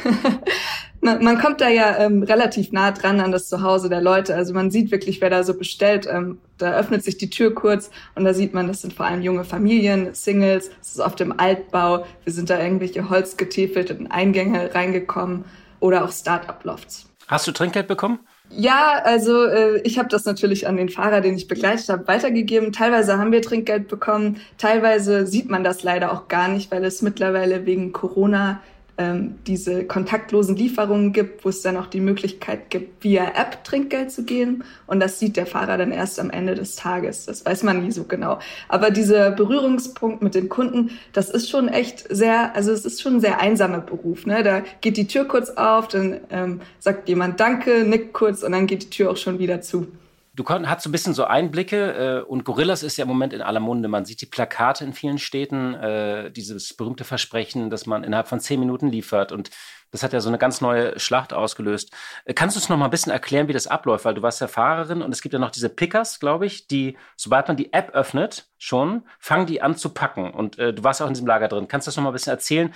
man 1.00 1.40
kommt 1.40 1.60
da 1.60 1.68
ja 1.68 1.98
ähm, 1.98 2.22
relativ 2.22 2.70
nah 2.70 2.92
dran 2.92 3.18
an 3.18 3.32
das 3.32 3.48
Zuhause 3.48 3.88
der 3.88 4.00
Leute. 4.00 4.36
Also 4.36 4.54
man 4.54 4.70
sieht 4.70 4.92
wirklich, 4.92 5.20
wer 5.20 5.28
da 5.28 5.42
so 5.42 5.58
bestellt. 5.58 6.06
Ähm, 6.08 6.38
da 6.56 6.72
öffnet 6.78 7.02
sich 7.02 7.18
die 7.18 7.30
Tür 7.30 7.52
kurz 7.52 7.90
und 8.14 8.24
da 8.24 8.32
sieht 8.32 8.54
man, 8.54 8.68
das 8.68 8.82
sind 8.82 8.94
vor 8.94 9.06
allem 9.06 9.22
junge 9.22 9.44
Familien, 9.44 10.14
Singles. 10.14 10.70
Das 10.78 10.92
ist 10.92 11.00
auf 11.00 11.16
dem 11.16 11.36
Altbau. 11.38 12.06
Wir 12.22 12.32
sind 12.32 12.48
da 12.48 12.62
irgendwelche 12.62 13.10
holzgetäfelten 13.10 14.08
Eingänge 14.08 14.72
reingekommen 14.72 15.44
oder 15.80 16.04
auch 16.04 16.12
Start-up-Lofts. 16.12 17.06
Hast 17.26 17.48
du 17.48 17.52
Trinkgeld 17.52 17.88
bekommen? 17.88 18.20
Ja, 18.50 19.00
also 19.02 19.46
äh, 19.46 19.80
ich 19.82 19.98
habe 19.98 20.08
das 20.08 20.24
natürlich 20.26 20.66
an 20.68 20.76
den 20.76 20.88
Fahrer, 20.88 21.20
den 21.20 21.34
ich 21.34 21.48
begleitet 21.48 21.88
habe, 21.88 22.06
weitergegeben. 22.06 22.72
Teilweise 22.72 23.18
haben 23.18 23.32
wir 23.32 23.42
Trinkgeld 23.42 23.88
bekommen, 23.88 24.40
teilweise 24.58 25.26
sieht 25.26 25.50
man 25.50 25.64
das 25.64 25.82
leider 25.82 26.12
auch 26.12 26.28
gar 26.28 26.48
nicht, 26.48 26.70
weil 26.70 26.84
es 26.84 27.02
mittlerweile 27.02 27.66
wegen 27.66 27.92
Corona 27.92 28.60
ähm, 28.96 29.34
diese 29.46 29.84
kontaktlosen 29.84 30.56
Lieferungen 30.56 31.12
gibt, 31.12 31.44
wo 31.44 31.48
es 31.48 31.62
dann 31.62 31.76
auch 31.76 31.86
die 31.86 32.00
Möglichkeit 32.00 32.70
gibt, 32.70 33.02
via 33.02 33.24
App 33.34 33.64
Trinkgeld 33.64 34.12
zu 34.12 34.24
geben. 34.24 34.62
Und 34.86 35.00
das 35.00 35.18
sieht 35.18 35.36
der 35.36 35.46
Fahrer 35.46 35.78
dann 35.78 35.90
erst 35.90 36.20
am 36.20 36.30
Ende 36.30 36.54
des 36.54 36.76
Tages. 36.76 37.26
Das 37.26 37.44
weiß 37.44 37.64
man 37.64 37.82
nie 37.82 37.90
so 37.90 38.04
genau. 38.04 38.38
Aber 38.68 38.90
dieser 38.90 39.30
Berührungspunkt 39.32 40.22
mit 40.22 40.34
den 40.34 40.48
Kunden, 40.48 40.90
das 41.12 41.30
ist 41.30 41.50
schon 41.50 41.68
echt 41.68 42.06
sehr, 42.08 42.54
also 42.54 42.70
es 42.70 42.84
ist 42.84 43.02
schon 43.02 43.16
ein 43.16 43.20
sehr 43.20 43.40
einsamer 43.40 43.80
Beruf. 43.80 44.26
Ne? 44.26 44.42
Da 44.42 44.62
geht 44.80 44.96
die 44.96 45.06
Tür 45.06 45.24
kurz 45.24 45.50
auf, 45.50 45.88
dann 45.88 46.20
ähm, 46.30 46.60
sagt 46.78 47.08
jemand 47.08 47.40
Danke, 47.40 47.84
nickt 47.84 48.12
kurz 48.12 48.42
und 48.42 48.52
dann 48.52 48.66
geht 48.66 48.84
die 48.84 48.90
Tür 48.90 49.10
auch 49.10 49.16
schon 49.16 49.38
wieder 49.38 49.60
zu. 49.60 49.88
Du 50.36 50.44
hast 50.48 50.82
so 50.82 50.88
ein 50.88 50.92
bisschen 50.92 51.14
so 51.14 51.24
Einblicke 51.24 52.22
äh, 52.24 52.28
und 52.28 52.44
Gorillas 52.44 52.82
ist 52.82 52.96
ja 52.96 53.02
im 53.02 53.08
Moment 53.08 53.32
in 53.32 53.40
aller 53.40 53.60
Munde. 53.60 53.86
Man 53.88 54.04
sieht 54.04 54.20
die 54.20 54.26
Plakate 54.26 54.84
in 54.84 54.92
vielen 54.92 55.18
Städten, 55.18 55.74
äh, 55.74 56.32
dieses 56.32 56.74
berühmte 56.76 57.04
Versprechen, 57.04 57.70
dass 57.70 57.86
man 57.86 58.02
innerhalb 58.02 58.26
von 58.26 58.40
zehn 58.40 58.58
Minuten 58.58 58.88
liefert 58.88 59.30
und 59.30 59.50
das 59.94 60.02
hat 60.02 60.12
ja 60.12 60.20
so 60.20 60.28
eine 60.28 60.38
ganz 60.38 60.60
neue 60.60 60.98
Schlacht 60.98 61.32
ausgelöst. 61.32 61.92
Äh, 62.24 62.34
kannst 62.34 62.56
du 62.56 62.58
uns 62.58 62.68
noch 62.68 62.76
mal 62.76 62.86
ein 62.86 62.90
bisschen 62.90 63.12
erklären, 63.12 63.46
wie 63.46 63.52
das 63.52 63.68
abläuft? 63.68 64.04
Weil 64.04 64.14
du 64.14 64.22
warst 64.22 64.40
ja 64.40 64.48
Fahrerin 64.48 65.02
und 65.02 65.12
es 65.12 65.22
gibt 65.22 65.34
ja 65.34 65.38
noch 65.38 65.52
diese 65.52 65.68
Pickers, 65.68 66.18
glaube 66.18 66.46
ich, 66.46 66.66
die, 66.66 66.96
sobald 67.16 67.46
man 67.46 67.56
die 67.56 67.72
App 67.72 67.90
öffnet, 67.90 68.48
schon, 68.58 69.04
fangen 69.20 69.46
die 69.46 69.62
an 69.62 69.76
zu 69.76 69.90
packen. 69.90 70.32
Und 70.32 70.58
äh, 70.58 70.74
du 70.74 70.82
warst 70.82 71.00
auch 71.00 71.06
in 71.06 71.14
diesem 71.14 71.28
Lager 71.28 71.46
drin. 71.46 71.68
Kannst 71.68 71.86
du 71.86 71.90
das 71.90 71.96
noch 71.96 72.02
mal 72.02 72.10
ein 72.10 72.14
bisschen 72.14 72.32
erzählen, 72.32 72.74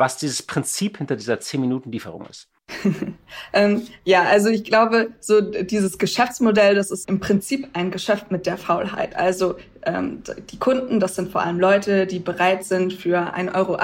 was 0.00 0.16
dieses 0.16 0.42
Prinzip 0.42 0.98
hinter 0.98 1.14
dieser 1.14 1.38
zehn 1.38 1.60
Minuten 1.60 1.92
Lieferung 1.92 2.26
ist? 2.28 2.48
ähm, 3.52 3.82
ja, 4.04 4.22
also 4.22 4.48
ich 4.48 4.64
glaube, 4.64 5.10
so 5.20 5.40
dieses 5.40 5.98
Geschäftsmodell, 5.98 6.74
das 6.74 6.90
ist 6.90 7.08
im 7.08 7.20
Prinzip 7.20 7.68
ein 7.72 7.90
Geschäft 7.90 8.30
mit 8.30 8.46
der 8.46 8.56
Faulheit. 8.56 9.16
Also 9.16 9.56
ähm, 9.82 10.22
die 10.50 10.58
Kunden, 10.58 10.98
das 11.00 11.16
sind 11.16 11.30
vor 11.30 11.42
allem 11.42 11.60
Leute, 11.60 12.06
die 12.06 12.18
bereit 12.18 12.64
sind, 12.64 12.92
für 12.92 13.34
1,80 13.34 13.54
Euro 13.54 13.78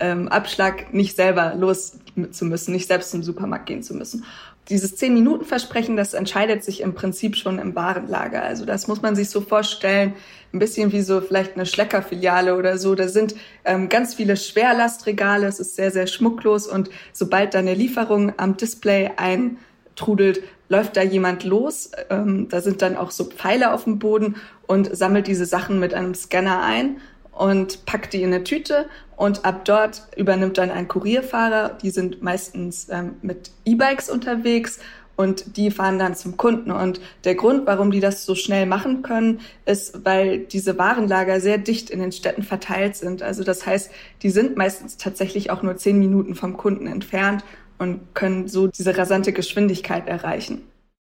ähm, 0.00 0.28
Abschlag 0.28 0.92
nicht 0.92 1.16
selber 1.16 1.54
los 1.56 1.98
zu 2.30 2.44
müssen, 2.44 2.72
nicht 2.72 2.88
selbst 2.88 3.10
zum 3.10 3.22
Supermarkt 3.22 3.66
gehen 3.66 3.82
zu 3.82 3.94
müssen 3.94 4.24
dieses 4.68 4.96
Zehn-Minuten-Versprechen, 4.96 5.96
das 5.96 6.14
entscheidet 6.14 6.64
sich 6.64 6.80
im 6.80 6.94
Prinzip 6.94 7.36
schon 7.36 7.58
im 7.58 7.74
Warenlager. 7.74 8.42
Also 8.42 8.64
das 8.64 8.88
muss 8.88 9.02
man 9.02 9.14
sich 9.14 9.28
so 9.28 9.40
vorstellen, 9.40 10.14
ein 10.54 10.58
bisschen 10.58 10.92
wie 10.92 11.02
so 11.02 11.20
vielleicht 11.20 11.54
eine 11.54 11.66
Schlecker-Filiale 11.66 12.56
oder 12.56 12.78
so. 12.78 12.94
Da 12.94 13.08
sind 13.08 13.34
ähm, 13.64 13.88
ganz 13.88 14.14
viele 14.14 14.36
Schwerlastregale, 14.36 15.46
es 15.46 15.60
ist 15.60 15.76
sehr, 15.76 15.90
sehr 15.90 16.06
schmucklos 16.06 16.66
und 16.66 16.90
sobald 17.12 17.54
da 17.54 17.58
eine 17.58 17.74
Lieferung 17.74 18.32
am 18.38 18.56
Display 18.56 19.10
eintrudelt, 19.16 20.42
läuft 20.68 20.96
da 20.96 21.02
jemand 21.02 21.44
los. 21.44 21.90
Ähm, 22.08 22.48
da 22.48 22.60
sind 22.60 22.80
dann 22.80 22.96
auch 22.96 23.10
so 23.10 23.24
Pfeile 23.24 23.72
auf 23.72 23.84
dem 23.84 23.98
Boden 23.98 24.36
und 24.66 24.96
sammelt 24.96 25.26
diese 25.26 25.44
Sachen 25.44 25.78
mit 25.78 25.92
einem 25.92 26.14
Scanner 26.14 26.62
ein 26.62 26.98
und 27.32 27.84
packt 27.84 28.12
die 28.12 28.22
in 28.22 28.32
eine 28.32 28.44
Tüte 28.44 28.86
und 29.16 29.44
ab 29.44 29.64
dort 29.64 30.02
übernimmt 30.16 30.58
dann 30.58 30.70
ein 30.70 30.88
Kurierfahrer. 30.88 31.76
Die 31.82 31.90
sind 31.90 32.22
meistens 32.22 32.88
ähm, 32.90 33.16
mit 33.22 33.50
E-Bikes 33.64 34.08
unterwegs 34.08 34.78
und 35.16 35.56
die 35.56 35.70
fahren 35.70 35.98
dann 35.98 36.14
zum 36.14 36.36
Kunden. 36.36 36.70
Und 36.70 37.00
der 37.24 37.34
Grund, 37.34 37.66
warum 37.66 37.90
die 37.90 38.00
das 38.00 38.24
so 38.24 38.34
schnell 38.34 38.66
machen 38.66 39.02
können, 39.02 39.40
ist, 39.64 40.04
weil 40.04 40.38
diese 40.38 40.78
Warenlager 40.78 41.40
sehr 41.40 41.58
dicht 41.58 41.90
in 41.90 42.00
den 42.00 42.12
Städten 42.12 42.42
verteilt 42.42 42.96
sind. 42.96 43.22
Also 43.22 43.44
das 43.44 43.66
heißt, 43.66 43.90
die 44.22 44.30
sind 44.30 44.56
meistens 44.56 44.96
tatsächlich 44.96 45.50
auch 45.50 45.62
nur 45.62 45.76
zehn 45.76 45.98
Minuten 45.98 46.34
vom 46.34 46.56
Kunden 46.56 46.86
entfernt 46.86 47.44
und 47.78 48.14
können 48.14 48.48
so 48.48 48.68
diese 48.68 48.96
rasante 48.96 49.32
Geschwindigkeit 49.32 50.08
erreichen. 50.08 50.62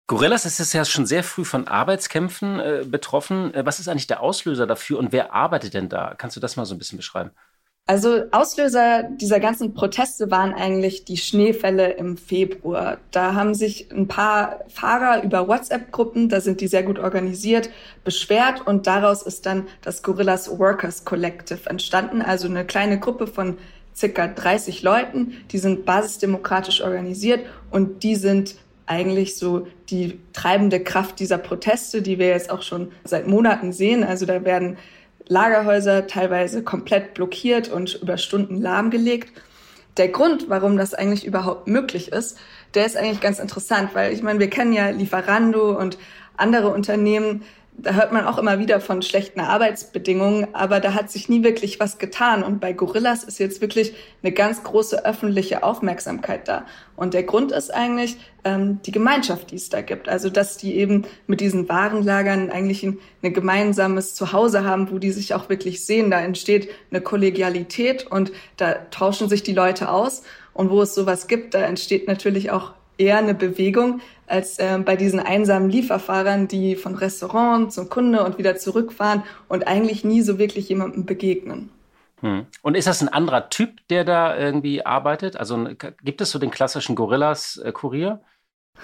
Gorillas 0.06 0.46
ist 0.46 0.72
ja 0.72 0.86
schon 0.86 1.04
sehr 1.04 1.22
früh 1.22 1.44
von 1.44 1.68
Arbeitskämpfen 1.68 2.60
äh, 2.60 2.84
betroffen. 2.86 3.52
Äh, 3.52 3.66
was 3.66 3.78
ist 3.78 3.88
eigentlich 3.88 4.06
der 4.06 4.22
Auslöser 4.22 4.66
dafür 4.66 4.98
und 4.98 5.12
wer 5.12 5.34
arbeitet 5.34 5.74
denn 5.74 5.90
da? 5.90 6.14
Kannst 6.16 6.34
du 6.34 6.40
das 6.40 6.56
mal 6.56 6.64
so 6.64 6.74
ein 6.74 6.78
bisschen 6.78 6.96
beschreiben? 6.96 7.30
Also 7.88 8.24
Auslöser 8.32 9.04
dieser 9.04 9.40
ganzen 9.40 9.72
Proteste 9.72 10.30
waren 10.30 10.52
eigentlich 10.52 11.06
die 11.06 11.16
Schneefälle 11.16 11.92
im 11.92 12.18
Februar. 12.18 12.98
Da 13.12 13.32
haben 13.32 13.54
sich 13.54 13.90
ein 13.90 14.06
paar 14.06 14.60
Fahrer 14.68 15.22
über 15.22 15.48
WhatsApp-Gruppen, 15.48 16.28
da 16.28 16.42
sind 16.42 16.60
die 16.60 16.68
sehr 16.68 16.82
gut 16.82 16.98
organisiert, 16.98 17.70
beschwert 18.04 18.66
und 18.66 18.86
daraus 18.86 19.22
ist 19.22 19.46
dann 19.46 19.66
das 19.80 20.02
Gorillas 20.02 20.58
Workers 20.58 21.06
Collective 21.06 21.60
entstanden, 21.70 22.20
also 22.20 22.46
eine 22.46 22.66
kleine 22.66 23.00
Gruppe 23.00 23.26
von 23.26 23.56
circa 23.96 24.26
30 24.26 24.82
Leuten, 24.82 25.32
die 25.50 25.58
sind 25.58 25.86
basisdemokratisch 25.86 26.82
organisiert 26.82 27.46
und 27.70 28.02
die 28.02 28.16
sind 28.16 28.56
eigentlich 28.84 29.38
so 29.38 29.66
die 29.88 30.18
treibende 30.34 30.80
Kraft 30.80 31.20
dieser 31.20 31.38
Proteste, 31.38 32.02
die 32.02 32.18
wir 32.18 32.28
jetzt 32.28 32.50
auch 32.50 32.60
schon 32.60 32.92
seit 33.04 33.26
Monaten 33.26 33.72
sehen. 33.72 34.04
Also 34.04 34.26
da 34.26 34.44
werden 34.44 34.76
Lagerhäuser 35.28 36.06
teilweise 36.06 36.62
komplett 36.62 37.14
blockiert 37.14 37.68
und 37.68 37.94
über 38.02 38.18
Stunden 38.18 38.60
lahmgelegt. 38.60 39.32
Der 39.96 40.08
Grund, 40.08 40.48
warum 40.48 40.76
das 40.76 40.94
eigentlich 40.94 41.26
überhaupt 41.26 41.66
möglich 41.66 42.12
ist, 42.12 42.38
der 42.74 42.86
ist 42.86 42.96
eigentlich 42.96 43.20
ganz 43.20 43.38
interessant, 43.38 43.90
weil 43.94 44.12
ich 44.12 44.22
meine, 44.22 44.38
wir 44.38 44.50
kennen 44.50 44.72
ja 44.72 44.90
Lieferando 44.90 45.78
und 45.78 45.98
andere 46.36 46.68
Unternehmen, 46.70 47.42
da 47.80 47.92
hört 47.92 48.12
man 48.12 48.26
auch 48.26 48.38
immer 48.38 48.58
wieder 48.58 48.80
von 48.80 49.02
schlechten 49.02 49.38
Arbeitsbedingungen, 49.38 50.48
aber 50.52 50.80
da 50.80 50.94
hat 50.94 51.12
sich 51.12 51.28
nie 51.28 51.44
wirklich 51.44 51.78
was 51.78 51.98
getan. 51.98 52.42
Und 52.42 52.60
bei 52.60 52.72
Gorillas 52.72 53.22
ist 53.22 53.38
jetzt 53.38 53.60
wirklich 53.60 53.94
eine 54.22 54.32
ganz 54.32 54.64
große 54.64 55.04
öffentliche 55.04 55.62
Aufmerksamkeit 55.62 56.48
da. 56.48 56.66
Und 56.96 57.14
der 57.14 57.22
Grund 57.22 57.52
ist 57.52 57.72
eigentlich 57.72 58.16
ähm, 58.42 58.80
die 58.84 58.90
Gemeinschaft, 58.90 59.52
die 59.52 59.56
es 59.56 59.68
da 59.68 59.80
gibt. 59.80 60.08
Also 60.08 60.28
dass 60.28 60.56
die 60.56 60.74
eben 60.74 61.04
mit 61.28 61.40
diesen 61.40 61.68
Warenlagern 61.68 62.50
eigentlich 62.50 62.82
ein, 62.82 62.98
ein 63.22 63.32
gemeinsames 63.32 64.16
Zuhause 64.16 64.64
haben, 64.64 64.90
wo 64.90 64.98
die 64.98 65.12
sich 65.12 65.34
auch 65.34 65.48
wirklich 65.48 65.84
sehen. 65.84 66.10
Da 66.10 66.20
entsteht 66.20 66.68
eine 66.90 67.00
Kollegialität 67.00 68.08
und 68.10 68.32
da 68.56 68.74
tauschen 68.90 69.28
sich 69.28 69.44
die 69.44 69.54
Leute 69.54 69.88
aus. 69.90 70.24
Und 70.52 70.70
wo 70.70 70.82
es 70.82 70.96
sowas 70.96 71.28
gibt, 71.28 71.54
da 71.54 71.60
entsteht 71.60 72.08
natürlich 72.08 72.50
auch 72.50 72.72
eher 72.98 73.18
eine 73.18 73.34
Bewegung 73.34 74.00
als 74.28 74.58
äh, 74.58 74.78
bei 74.84 74.96
diesen 74.96 75.20
einsamen 75.20 75.70
Lieferfahrern, 75.70 76.48
die 76.48 76.76
von 76.76 76.94
Restaurant 76.94 77.72
zum 77.72 77.88
Kunde 77.88 78.24
und 78.24 78.38
wieder 78.38 78.56
zurückfahren 78.56 79.22
und 79.48 79.66
eigentlich 79.66 80.04
nie 80.04 80.22
so 80.22 80.38
wirklich 80.38 80.68
jemandem 80.68 81.06
begegnen. 81.06 81.70
Hm. 82.20 82.46
Und 82.62 82.76
ist 82.76 82.86
das 82.86 83.00
ein 83.00 83.08
anderer 83.08 83.48
Typ, 83.48 83.86
der 83.90 84.04
da 84.04 84.36
irgendwie 84.36 84.84
arbeitet? 84.84 85.36
Also 85.36 85.68
gibt 86.02 86.20
es 86.20 86.30
so 86.30 86.38
den 86.38 86.50
klassischen 86.50 86.96
Gorillas-Kurier? 86.96 88.20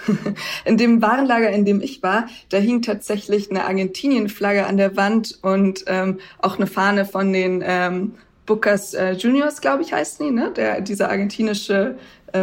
In 0.65 0.77
dem 0.77 1.03
Warenlager, 1.03 1.51
in 1.51 1.65
dem 1.65 1.81
ich 1.81 2.03
war, 2.03 2.27
da 2.49 2.59
hing 2.59 2.83
tatsächlich 2.83 3.51
eine 3.51 3.65
Argentinien-Flagge 3.65 4.67
an 4.67 4.77
der 4.77 4.97
Wand 4.97 5.39
und 5.43 5.85
ähm, 5.87 6.19
auch 6.41 6.57
eine 6.57 6.67
Fahne 6.67 7.05
von 7.05 7.33
den 7.33 7.63
ähm, 7.65 8.15
Bookers 8.47 8.95
äh, 8.95 9.13
Juniors, 9.13 9.61
glaube 9.61 9.83
ich, 9.83 9.93
heißt 9.93 10.21
die, 10.21 10.31
ne? 10.31 10.53
Der, 10.55 10.81
dieser 10.81 11.11
argentinische 11.11 11.97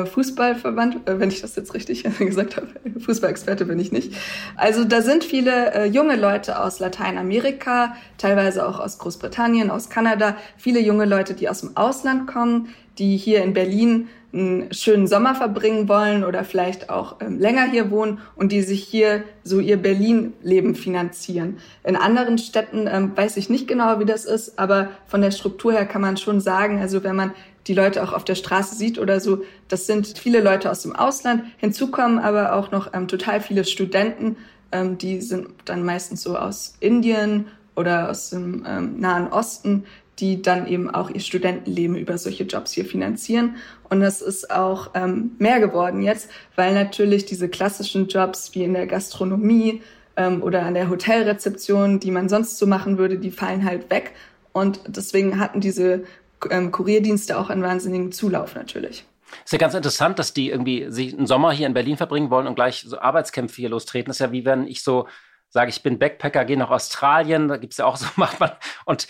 Fußballverband, 0.06 1.08
äh, 1.08 1.20
wenn 1.20 1.30
ich 1.30 1.42
das 1.42 1.56
jetzt 1.56 1.74
richtig 1.74 2.04
gesagt 2.20 2.58
habe. 2.58 2.68
Fußballexperte 3.00 3.66
bin 3.66 3.80
ich 3.80 3.92
nicht. 3.92 4.14
Also 4.56 4.84
da 4.84 5.02
sind 5.02 5.24
viele 5.24 5.74
äh, 5.74 5.86
junge 5.86 6.16
Leute 6.16 6.62
aus 6.62 6.80
Lateinamerika, 6.80 7.96
teilweise 8.18 8.68
auch 8.68 8.80
aus 8.80 8.98
Großbritannien, 8.98 9.70
aus 9.70 9.90
Kanada, 9.90 10.38
viele 10.58 10.80
junge 10.80 11.06
Leute, 11.06 11.34
die 11.34 11.50
aus 11.50 11.62
dem 11.62 11.76
Ausland 11.76 12.28
kommen, 12.28 12.70
die 12.98 13.18
hier 13.18 13.44
in 13.44 13.54
Berlin 13.54 14.08
einen 14.34 14.74
schönen 14.74 15.08
Sommer 15.08 15.36
verbringen 15.36 15.90
wollen 15.90 16.24
oder 16.24 16.44
vielleicht 16.44 16.90
auch 16.90 17.18
ähm, 17.20 17.38
länger 17.38 17.70
hier 17.70 17.92
wohnen 17.92 18.20
und 18.36 18.52
die 18.52 18.62
sich 18.62 18.84
hier 18.84 19.24
so 19.44 19.60
ihr 19.60 19.78
Berlin-Leben 19.78 20.76
finanzieren. 20.76 21.58
In 21.84 21.96
anderen 21.96 22.38
Städten 22.38 22.88
ähm, 22.88 23.12
weiß 23.16 23.38
ich 23.38 23.50
nicht 23.50 23.68
genau, 23.68 24.00
wie 24.00 24.06
das 24.06 24.26
ist, 24.26 24.58
aber 24.58 24.90
von 25.08 25.22
der 25.22 25.32
Struktur 25.32 25.74
her 25.74 25.86
kann 25.86 26.02
man 26.02 26.18
schon 26.18 26.40
sagen, 26.40 26.80
also 26.80 27.04
wenn 27.04 27.16
man 27.16 27.34
die 27.68 27.74
Leute 27.74 28.02
auch 28.04 28.14
auf 28.14 28.24
der 28.24 28.36
Straße 28.36 28.76
sieht 28.76 28.98
oder 29.00 29.20
so, 29.20 29.44
das 29.68 29.86
sind 29.86 30.18
viele 30.18 30.42
Leute 30.42 30.72
aus 30.72 30.82
dem 30.82 30.96
Ausland. 30.96 31.44
Hinzu 31.58 31.92
kommen 31.92 32.18
aber 32.18 32.54
auch 32.54 32.72
noch 32.72 32.94
ähm, 32.94 33.08
total 33.08 33.42
viele 33.42 33.66
Studenten, 33.66 34.38
ähm, 34.72 34.98
die 34.98 35.20
sind 35.22 35.50
dann 35.66 35.84
meistens 35.84 36.22
so 36.22 36.38
aus 36.38 36.76
Indien 36.80 37.48
oder 37.76 38.10
aus 38.10 38.30
dem 38.30 38.66
ähm, 38.68 39.00
Nahen 39.00 39.28
Osten, 39.28 39.86
die 40.22 40.42
dann 40.42 40.68
eben 40.68 40.90
auch 40.90 41.10
ihr 41.10 41.20
Studentenleben 41.20 41.96
über 41.96 42.18
solche 42.18 42.44
Jobs 42.44 42.72
hier 42.72 42.86
finanzieren. 42.86 43.56
Und 43.90 44.00
das 44.00 44.22
ist 44.22 44.52
auch 44.52 44.92
ähm, 44.94 45.32
mehr 45.40 45.60
geworden 45.60 46.02
jetzt, 46.04 46.30
weil 46.56 46.74
natürlich 46.74 47.26
diese 47.26 47.50
klassischen 47.50 48.08
Jobs 48.08 48.54
wie 48.54 48.64
in 48.64 48.74
der 48.74 48.88
Gastronomie 48.88 49.82
ähm, 50.16 50.44
oder 50.44 50.64
an 50.64 50.76
der 50.76 50.90
Hotelrezeption, 50.90 52.00
die 52.00 52.12
man 52.12 52.30
sonst 52.30 52.58
so 52.58 52.68
machen 52.68 52.98
würde, 52.98 53.18
die 53.18 53.32
fallen 53.32 53.66
halt 53.66 53.90
weg. 53.90 54.14
Und 54.54 54.80
deswegen 54.88 55.40
hatten 55.40 55.60
diese 55.60 56.04
ähm, 56.50 56.72
Kurierdienste 56.72 57.38
auch 57.38 57.50
einen 57.50 57.64
wahnsinnigen 57.64 58.12
Zulauf 58.12 58.56
natürlich. 58.56 59.06
Ist 59.44 59.54
ja 59.54 59.58
ganz 59.58 59.74
interessant, 59.74 60.20
dass 60.20 60.34
die 60.34 60.50
irgendwie 60.50 60.88
sich 60.90 61.18
einen 61.18 61.26
Sommer 61.26 61.52
hier 61.52 61.68
in 61.68 61.74
Berlin 61.74 61.98
verbringen 61.98 62.30
wollen 62.30 62.48
und 62.48 62.56
gleich 62.56 62.84
so 62.86 63.00
Arbeitskämpfe 63.00 63.56
hier 63.56 63.70
lostreten. 63.70 64.10
Das 64.10 64.18
ist 64.18 64.22
ja 64.22 64.32
wie 64.32 64.46
wenn 64.46 64.68
ich 64.68 64.84
so 64.84 65.08
sage, 65.52 65.70
ich 65.70 65.84
bin 65.84 66.00
Backpacker, 66.00 66.46
gehe 66.46 66.58
nach 66.58 66.72
Australien, 66.72 67.48
da 67.48 67.58
gibt 67.58 67.74
es 67.74 67.78
ja 67.78 67.86
auch 67.86 67.98
so, 67.98 68.08
macht 68.16 68.40
man 68.40 68.52
und 68.86 69.08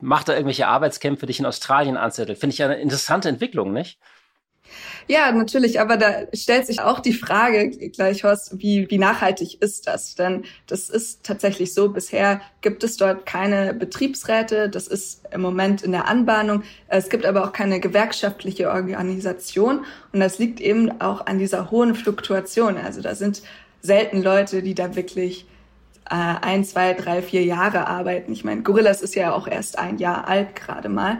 macht 0.00 0.28
da 0.28 0.32
irgendwelche 0.32 0.68
Arbeitskämpfe, 0.68 1.26
die 1.26 1.32
ich 1.32 1.40
in 1.40 1.46
Australien 1.46 1.96
anzettelt. 1.96 2.38
Finde 2.38 2.54
ich 2.54 2.62
eine 2.62 2.76
interessante 2.76 3.28
Entwicklung, 3.28 3.72
nicht? 3.72 3.98
Ja, 5.08 5.32
natürlich, 5.32 5.80
aber 5.80 5.96
da 5.96 6.26
stellt 6.32 6.66
sich 6.66 6.80
auch 6.80 7.00
die 7.00 7.12
Frage 7.12 7.70
gleich, 7.90 8.22
Horst, 8.24 8.58
wie, 8.60 8.88
wie 8.88 8.98
nachhaltig 8.98 9.60
ist 9.60 9.86
das? 9.88 10.14
Denn 10.14 10.44
das 10.66 10.88
ist 10.88 11.24
tatsächlich 11.24 11.74
so, 11.74 11.88
bisher 11.90 12.40
gibt 12.60 12.84
es 12.84 12.96
dort 12.96 13.26
keine 13.26 13.74
Betriebsräte, 13.74 14.70
das 14.70 14.86
ist 14.86 15.24
im 15.32 15.40
Moment 15.40 15.82
in 15.82 15.92
der 15.92 16.06
Anbahnung. 16.06 16.62
Es 16.86 17.08
gibt 17.08 17.26
aber 17.26 17.44
auch 17.44 17.52
keine 17.52 17.80
gewerkschaftliche 17.80 18.70
Organisation 18.70 19.84
und 20.12 20.20
das 20.20 20.38
liegt 20.38 20.60
eben 20.60 21.00
auch 21.00 21.26
an 21.26 21.38
dieser 21.38 21.70
hohen 21.70 21.94
Fluktuation. 21.94 22.78
Also 22.78 23.02
da 23.02 23.14
sind 23.14 23.42
selten 23.80 24.22
Leute, 24.22 24.62
die 24.62 24.74
da 24.74 24.94
wirklich 24.94 25.46
äh, 26.10 26.14
ein, 26.14 26.64
zwei, 26.64 26.94
drei, 26.94 27.22
vier 27.22 27.44
Jahre 27.44 27.86
arbeiten. 27.86 28.32
Ich 28.32 28.44
meine, 28.44 28.62
Gorillas 28.62 29.02
ist 29.02 29.14
ja 29.14 29.32
auch 29.32 29.46
erst 29.46 29.78
ein 29.78 29.98
Jahr 29.98 30.28
alt 30.28 30.56
gerade 30.56 30.88
mal. 30.88 31.18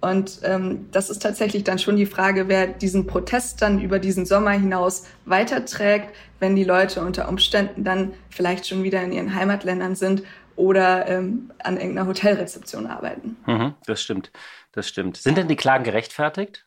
Und 0.00 0.40
ähm, 0.44 0.88
das 0.92 1.10
ist 1.10 1.20
tatsächlich 1.20 1.64
dann 1.64 1.78
schon 1.78 1.96
die 1.96 2.06
Frage, 2.06 2.48
wer 2.48 2.66
diesen 2.66 3.06
Protest 3.06 3.60
dann 3.60 3.80
über 3.80 3.98
diesen 3.98 4.24
Sommer 4.24 4.52
hinaus 4.52 5.06
weiterträgt, 5.26 6.14
wenn 6.38 6.56
die 6.56 6.64
Leute 6.64 7.02
unter 7.02 7.28
Umständen 7.28 7.84
dann 7.84 8.12
vielleicht 8.30 8.66
schon 8.66 8.82
wieder 8.82 9.02
in 9.02 9.12
ihren 9.12 9.34
Heimatländern 9.34 9.94
sind 9.94 10.22
oder 10.56 11.06
ähm, 11.06 11.50
an 11.62 11.76
irgendeiner 11.76 12.08
Hotelrezeption 12.08 12.86
arbeiten. 12.86 13.36
Mhm, 13.46 13.74
das 13.86 14.02
stimmt, 14.02 14.30
das 14.72 14.88
stimmt. 14.88 15.18
Sind 15.18 15.36
denn 15.36 15.48
die 15.48 15.56
Klagen 15.56 15.84
gerechtfertigt? 15.84 16.66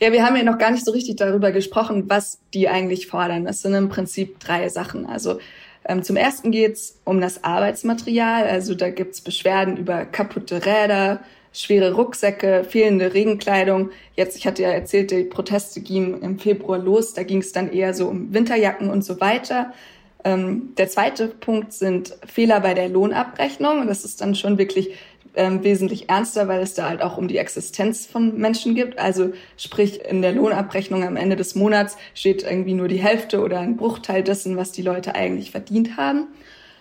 Ja, 0.00 0.12
wir 0.12 0.24
haben 0.24 0.36
ja 0.36 0.42
noch 0.42 0.56
gar 0.56 0.70
nicht 0.70 0.86
so 0.86 0.92
richtig 0.92 1.16
darüber 1.16 1.52
gesprochen, 1.52 2.08
was 2.08 2.40
die 2.54 2.70
eigentlich 2.70 3.06
fordern. 3.06 3.44
Das 3.44 3.60
sind 3.60 3.74
im 3.74 3.90
Prinzip 3.90 4.40
drei 4.40 4.70
Sachen. 4.70 5.04
Also 5.04 5.38
zum 6.02 6.16
ersten 6.16 6.50
geht's 6.50 7.00
um 7.04 7.20
das 7.20 7.44
Arbeitsmaterial. 7.44 8.44
Also 8.44 8.74
da 8.74 8.90
gibt's 8.90 9.20
Beschwerden 9.20 9.76
über 9.76 10.04
kaputte 10.04 10.64
Räder, 10.64 11.20
schwere 11.52 11.94
Rucksäcke, 11.94 12.64
fehlende 12.64 13.14
Regenkleidung. 13.14 13.90
Jetzt, 14.14 14.36
ich 14.36 14.46
hatte 14.46 14.62
ja 14.62 14.70
erzählt, 14.70 15.10
die 15.10 15.24
Proteste 15.24 15.80
gingen 15.80 16.22
im 16.22 16.38
Februar 16.38 16.78
los. 16.78 17.14
Da 17.14 17.22
ging 17.22 17.38
es 17.38 17.52
dann 17.52 17.72
eher 17.72 17.94
so 17.94 18.08
um 18.08 18.32
Winterjacken 18.32 18.90
und 18.90 19.04
so 19.04 19.20
weiter. 19.20 19.72
Ähm, 20.22 20.74
der 20.76 20.88
zweite 20.88 21.28
Punkt 21.28 21.72
sind 21.72 22.16
Fehler 22.26 22.60
bei 22.60 22.74
der 22.74 22.88
Lohnabrechnung. 22.88 23.86
Das 23.86 24.04
ist 24.04 24.20
dann 24.20 24.34
schon 24.34 24.58
wirklich 24.58 24.90
ähm, 25.34 25.62
wesentlich 25.62 26.08
ernster, 26.08 26.48
weil 26.48 26.60
es 26.60 26.74
da 26.74 26.88
halt 26.88 27.02
auch 27.02 27.16
um 27.16 27.28
die 27.28 27.38
Existenz 27.38 28.06
von 28.06 28.36
Menschen 28.38 28.74
gibt. 28.74 28.98
Also 28.98 29.32
sprich, 29.56 30.04
in 30.04 30.22
der 30.22 30.32
Lohnabrechnung 30.32 31.04
am 31.04 31.16
Ende 31.16 31.36
des 31.36 31.54
Monats 31.54 31.96
steht 32.14 32.42
irgendwie 32.42 32.74
nur 32.74 32.88
die 32.88 32.98
Hälfte 32.98 33.40
oder 33.40 33.60
ein 33.60 33.76
Bruchteil 33.76 34.22
dessen, 34.22 34.56
was 34.56 34.72
die 34.72 34.82
Leute 34.82 35.14
eigentlich 35.14 35.50
verdient 35.50 35.96
haben. 35.96 36.28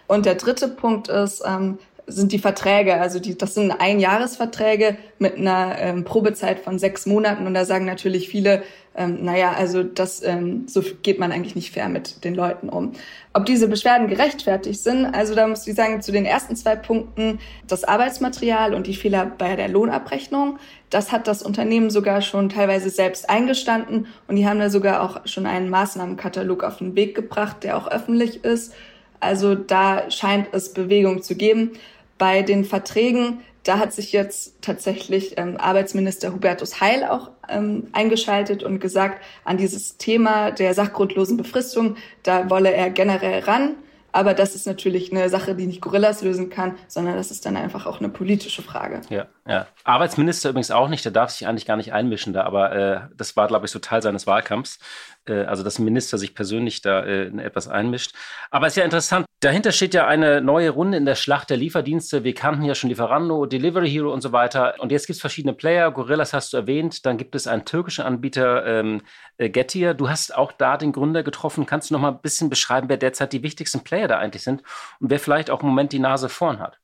Und 0.07 0.25
der 0.25 0.35
dritte 0.35 0.67
Punkt 0.67 1.07
ist, 1.07 1.43
ähm, 1.45 1.77
sind 2.07 2.31
die 2.31 2.39
Verträge. 2.39 2.99
Also 2.99 3.19
die, 3.19 3.37
das 3.37 3.53
sind 3.53 3.71
Einjahresverträge 3.71 4.97
mit 5.19 5.37
einer 5.37 5.75
ähm, 5.79 6.03
Probezeit 6.03 6.59
von 6.59 6.79
sechs 6.79 7.05
Monaten. 7.05 7.47
Und 7.47 7.53
da 7.53 7.65
sagen 7.65 7.85
natürlich 7.85 8.29
viele, 8.29 8.63
ähm, 8.99 9.23
naja, 9.23 9.53
also 9.53 9.81
das, 9.81 10.21
ähm, 10.23 10.67
so 10.67 10.83
geht 11.01 11.19
man 11.19 11.31
eigentlich 11.31 11.55
nicht 11.55 11.73
fair 11.73 11.87
mit 11.87 12.25
den 12.25 12.35
Leuten 12.35 12.67
um. 12.67 12.91
Ob 13.33 13.45
diese 13.45 13.69
Beschwerden 13.69 14.09
gerechtfertigt 14.09 14.81
sind, 14.81 15.05
also 15.05 15.35
da 15.35 15.47
muss 15.47 15.65
ich 15.65 15.75
sagen, 15.75 16.01
zu 16.01 16.11
den 16.11 16.25
ersten 16.25 16.57
zwei 16.57 16.75
Punkten, 16.75 17.39
das 17.65 17.85
Arbeitsmaterial 17.85 18.73
und 18.73 18.87
die 18.87 18.95
Fehler 18.95 19.25
bei 19.25 19.55
der 19.55 19.69
Lohnabrechnung, 19.69 20.59
das 20.89 21.13
hat 21.13 21.27
das 21.27 21.41
Unternehmen 21.41 21.89
sogar 21.89 22.21
schon 22.21 22.49
teilweise 22.49 22.89
selbst 22.89 23.29
eingestanden 23.29 24.07
und 24.27 24.35
die 24.35 24.45
haben 24.45 24.59
da 24.59 24.69
sogar 24.69 25.01
auch 25.01 25.25
schon 25.25 25.45
einen 25.45 25.69
Maßnahmenkatalog 25.69 26.65
auf 26.65 26.79
den 26.79 26.95
Weg 26.95 27.15
gebracht, 27.15 27.63
der 27.63 27.77
auch 27.77 27.87
öffentlich 27.87 28.43
ist. 28.43 28.73
Also 29.21 29.55
da 29.55 30.11
scheint 30.11 30.49
es 30.51 30.73
Bewegung 30.73 31.23
zu 31.23 31.35
geben. 31.35 31.71
Bei 32.17 32.41
den 32.41 32.65
Verträgen, 32.65 33.39
da 33.69 33.77
hat 33.77 33.93
sich 33.93 34.11
jetzt 34.13 34.63
tatsächlich 34.63 35.37
ähm, 35.37 35.57
Arbeitsminister 35.57 36.33
Hubertus 36.33 36.81
Heil 36.81 37.03
auch 37.03 37.29
ähm, 37.47 37.87
eingeschaltet 37.91 38.63
und 38.63 38.79
gesagt, 38.79 39.23
an 39.43 39.57
dieses 39.57 39.97
Thema 39.97 40.49
der 40.49 40.73
sachgrundlosen 40.73 41.37
Befristung, 41.37 41.95
da 42.23 42.49
wolle 42.49 42.73
er 42.73 42.89
generell 42.89 43.41
ran. 43.41 43.75
Aber 44.11 44.33
das 44.33 44.55
ist 44.55 44.65
natürlich 44.65 45.11
eine 45.11 45.29
Sache, 45.29 45.53
die 45.53 45.67
nicht 45.67 45.81
Gorillas 45.81 46.23
lösen 46.23 46.49
kann, 46.49 46.79
sondern 46.87 47.15
das 47.15 47.29
ist 47.29 47.45
dann 47.45 47.57
einfach 47.57 47.85
auch 47.85 47.99
eine 47.99 48.09
politische 48.09 48.63
Frage. 48.63 49.01
Ja, 49.09 49.27
ja. 49.49 49.67
Arbeitsminister 49.83 50.49
übrigens 50.49 50.71
auch 50.71 50.87
nicht, 50.87 51.03
der 51.03 51.11
darf 51.11 51.31
sich 51.31 51.47
eigentlich 51.47 51.65
gar 51.65 51.75
nicht 51.75 51.91
einmischen 51.91 52.33
da, 52.33 52.43
aber 52.43 52.71
äh, 52.71 53.01
das 53.15 53.35
war, 53.35 53.47
glaube 53.47 53.65
ich, 53.65 53.71
so 53.71 53.79
Teil 53.79 54.01
seines 54.01 54.27
Wahlkampfs. 54.27 54.79
Äh, 55.25 55.45
also, 55.45 55.63
dass 55.63 55.79
ein 55.79 55.85
Minister 55.85 56.17
sich 56.17 56.35
persönlich 56.35 56.81
da 56.81 57.03
äh, 57.03 57.25
in 57.25 57.39
etwas 57.39 57.67
einmischt. 57.67 58.13
Aber 58.51 58.67
es 58.67 58.73
ist 58.73 58.77
ja 58.77 58.83
interessant, 58.83 59.25
dahinter 59.39 59.71
steht 59.71 59.93
ja 59.93 60.07
eine 60.07 60.41
neue 60.41 60.69
Runde 60.69 60.97
in 60.97 61.05
der 61.05 61.15
Schlacht 61.15 61.49
der 61.49 61.57
Lieferdienste. 61.57 62.23
Wir 62.23 62.33
kannten 62.33 62.63
ja 62.63 62.75
schon 62.75 62.89
Lieferando, 62.89 63.45
Delivery 63.45 63.89
Hero 63.89 64.13
und 64.13 64.21
so 64.21 64.31
weiter. 64.31 64.75
Und 64.79 64.91
jetzt 64.91 65.07
gibt 65.07 65.15
es 65.15 65.21
verschiedene 65.21 65.53
Player. 65.53 65.91
Gorillas 65.91 66.33
hast 66.33 66.53
du 66.53 66.57
erwähnt. 66.57 67.05
Dann 67.05 67.17
gibt 67.17 67.35
es 67.35 67.47
einen 67.47 67.65
türkischen 67.65 68.05
Anbieter, 68.05 68.65
ähm, 68.65 69.01
äh, 69.37 69.49
Getir. 69.49 69.93
Du 69.93 70.09
hast 70.09 70.35
auch 70.35 70.51
da 70.51 70.77
den 70.77 70.91
Gründer 70.91 71.23
getroffen. 71.23 71.65
Kannst 71.65 71.89
du 71.89 71.93
noch 71.93 72.01
mal 72.01 72.11
ein 72.11 72.21
bisschen 72.21 72.49
beschreiben, 72.49 72.89
wer 72.89 72.97
derzeit 72.97 73.33
die 73.33 73.43
wichtigsten 73.43 73.83
Player 73.83 74.07
da 74.07 74.17
eigentlich 74.17 74.43
sind 74.43 74.63
und 74.99 75.09
wer 75.09 75.19
vielleicht 75.19 75.49
auch 75.49 75.61
im 75.61 75.69
Moment 75.69 75.93
die 75.93 75.99
Nase 75.99 76.29
vorn 76.29 76.59
hat? 76.59 76.79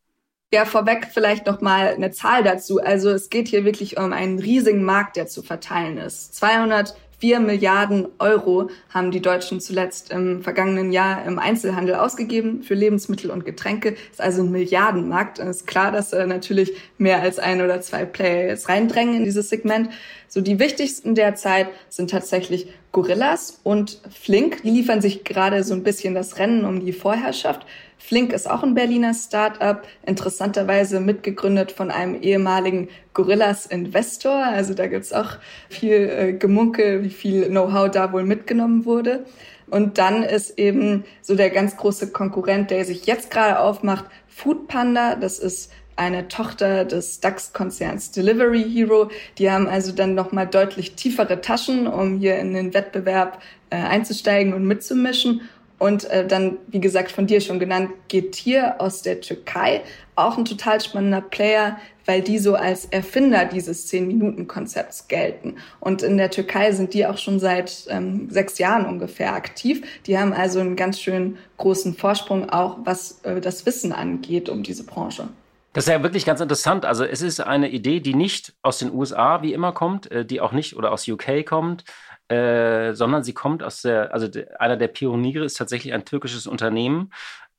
Ja, 0.53 0.63
vorweg 0.65 1.08
vielleicht 1.12 1.47
noch 1.47 1.62
mal 1.62 1.88
eine 1.88 2.12
Zahl 2.12 2.43
dazu. 2.43 2.79
Also 2.79 3.10
es 3.10 3.29
geht 3.29 3.47
hier 3.47 3.65
wirklich 3.65 3.97
um 3.97 4.13
einen 4.13 4.39
riesigen 4.39 4.84
Markt, 4.84 5.15
der 5.15 5.27
zu 5.27 5.41
verteilen 5.41 5.97
ist. 5.97 6.36
200 6.36 6.95
Vier 7.17 7.39
Milliarden 7.39 8.08
Euro 8.19 8.69
haben 8.89 9.10
die 9.10 9.21
Deutschen 9.21 9.62
zuletzt 9.62 10.12
im 10.12 10.43
vergangenen 10.43 10.91
Jahr 10.91 11.25
im 11.25 11.39
Einzelhandel 11.39 11.95
ausgegeben 11.95 12.62
für 12.62 12.73
Lebensmittel 12.73 13.31
und 13.31 13.45
Getränke. 13.45 13.95
Ist 14.12 14.19
also 14.19 14.43
ein 14.43 14.51
Milliardenmarkt. 14.51 15.39
Und 15.39 15.47
ist 15.47 15.65
klar, 15.65 15.93
dass 15.93 16.12
äh, 16.12 16.27
natürlich 16.27 16.73
mehr 16.97 17.21
als 17.21 17.39
ein 17.39 17.62
oder 17.62 17.79
zwei 17.79 18.03
Player 18.03 18.49
jetzt 18.49 18.67
reindrängen 18.67 19.15
in 19.15 19.23
dieses 19.23 19.49
Segment. 19.49 19.89
So 20.27 20.41
die 20.41 20.60
wichtigsten 20.60 21.15
derzeit 21.15 21.69
sind 21.88 22.12
tatsächlich 22.12 22.67
Gorillas 22.91 23.62
und 23.63 24.01
Flink. 24.12 24.63
Die 24.63 24.71
liefern 24.71 24.99
sich 24.99 25.23
gerade 25.23 25.63
so 25.63 25.73
ein 25.73 25.84
bisschen 25.84 26.15
das 26.15 26.38
Rennen 26.38 26.65
um 26.65 26.86
die 26.86 26.93
Vorherrschaft. 26.93 27.65
Flink 28.07 28.33
ist 28.33 28.47
auch 28.47 28.61
ein 28.61 28.75
Berliner 28.75 29.15
Start-up, 29.15 29.87
interessanterweise 30.05 30.99
mitgegründet 30.99 31.71
von 31.71 31.89
einem 31.89 32.21
ehemaligen 32.21 32.89
Gorillas-Investor. 33.15 34.45
Also 34.45 34.75
da 34.75 34.85
gibt's 34.85 35.11
auch 35.11 35.37
viel 35.69 35.91
äh, 35.91 36.33
Gemunkel, 36.33 37.03
wie 37.03 37.09
viel 37.09 37.47
Know-how 37.47 37.89
da 37.89 38.13
wohl 38.13 38.23
mitgenommen 38.23 38.85
wurde. 38.85 39.25
Und 39.71 39.97
dann 39.97 40.21
ist 40.21 40.59
eben 40.59 41.03
so 41.23 41.33
der 41.33 41.49
ganz 41.49 41.77
große 41.77 42.11
Konkurrent, 42.11 42.69
der 42.69 42.85
sich 42.85 43.07
jetzt 43.07 43.31
gerade 43.31 43.59
aufmacht, 43.59 44.05
Foodpanda. 44.27 45.15
Das 45.15 45.39
ist 45.39 45.71
eine 45.95 46.27
Tochter 46.27 46.85
des 46.85 47.21
DAX-Konzerns 47.21 48.11
Delivery 48.11 48.63
Hero. 48.63 49.09
Die 49.39 49.49
haben 49.49 49.67
also 49.67 49.91
dann 49.91 50.13
nochmal 50.13 50.45
deutlich 50.45 50.93
tiefere 50.93 51.41
Taschen, 51.41 51.87
um 51.87 52.19
hier 52.19 52.37
in 52.37 52.53
den 52.53 52.75
Wettbewerb 52.75 53.41
äh, 53.71 53.77
einzusteigen 53.77 54.53
und 54.53 54.65
mitzumischen. 54.65 55.41
Und 55.77 56.05
äh, 56.05 56.25
dann, 56.25 56.57
wie 56.67 56.79
gesagt, 56.79 57.11
von 57.11 57.27
dir 57.27 57.41
schon 57.41 57.59
genannt, 57.59 57.91
Getir 58.07 58.75
aus 58.79 59.01
der 59.01 59.21
Türkei, 59.21 59.81
auch 60.15 60.38
ein 60.38 60.45
total 60.45 60.79
spannender 60.79 61.21
Player, 61.21 61.77
weil 62.05 62.21
die 62.21 62.38
so 62.38 62.55
als 62.55 62.85
Erfinder 62.85 63.45
dieses 63.45 63.88
Zehn-Minuten-Konzepts 63.88 65.07
gelten. 65.07 65.55
Und 65.79 66.01
in 66.01 66.17
der 66.17 66.31
Türkei 66.31 66.71
sind 66.71 66.93
die 66.93 67.05
auch 67.05 67.17
schon 67.17 67.39
seit 67.39 67.88
ähm, 67.89 68.29
sechs 68.29 68.57
Jahren 68.57 68.85
ungefähr 68.85 69.33
aktiv. 69.33 69.81
Die 70.05 70.17
haben 70.17 70.31
also 70.31 70.59
einen 70.59 70.75
ganz 70.75 70.99
schön 71.01 71.38
großen 71.57 71.95
Vorsprung, 71.95 72.49
auch 72.49 72.77
was 72.83 73.19
äh, 73.23 73.41
das 73.41 73.65
Wissen 73.65 73.91
angeht 73.91 74.49
um 74.49 74.63
diese 74.63 74.85
Branche. 74.85 75.27
Das 75.75 75.88
ist 75.88 75.91
ja 75.91 76.01
wirklich 76.01 76.25
ganz 76.25 76.39
interessant. 76.39 76.85
Also 76.85 77.03
es 77.03 77.21
ist 77.21 77.41
eine 77.41 77.69
Idee, 77.69 77.99
die 77.99 78.13
nicht 78.13 78.53
aus 78.61 78.77
den 78.77 78.93
USA 78.93 79.41
wie 79.41 79.51
immer 79.51 79.73
kommt, 79.73 80.09
äh, 80.09 80.23
die 80.23 80.39
auch 80.39 80.53
nicht 80.53 80.77
oder 80.77 80.93
aus 80.93 81.05
UK 81.05 81.45
kommt, 81.45 81.83
äh, 82.29 82.93
sondern 82.93 83.23
sie 83.23 83.33
kommt 83.33 83.63
aus 83.63 83.81
der, 83.81 84.13
also 84.13 84.27
einer 84.59 84.77
der 84.77 84.88
Pioniere 84.88 85.45
ist 85.45 85.57
tatsächlich 85.57 85.93
ein 85.93 86.05
türkisches 86.05 86.47
Unternehmen, 86.47 87.11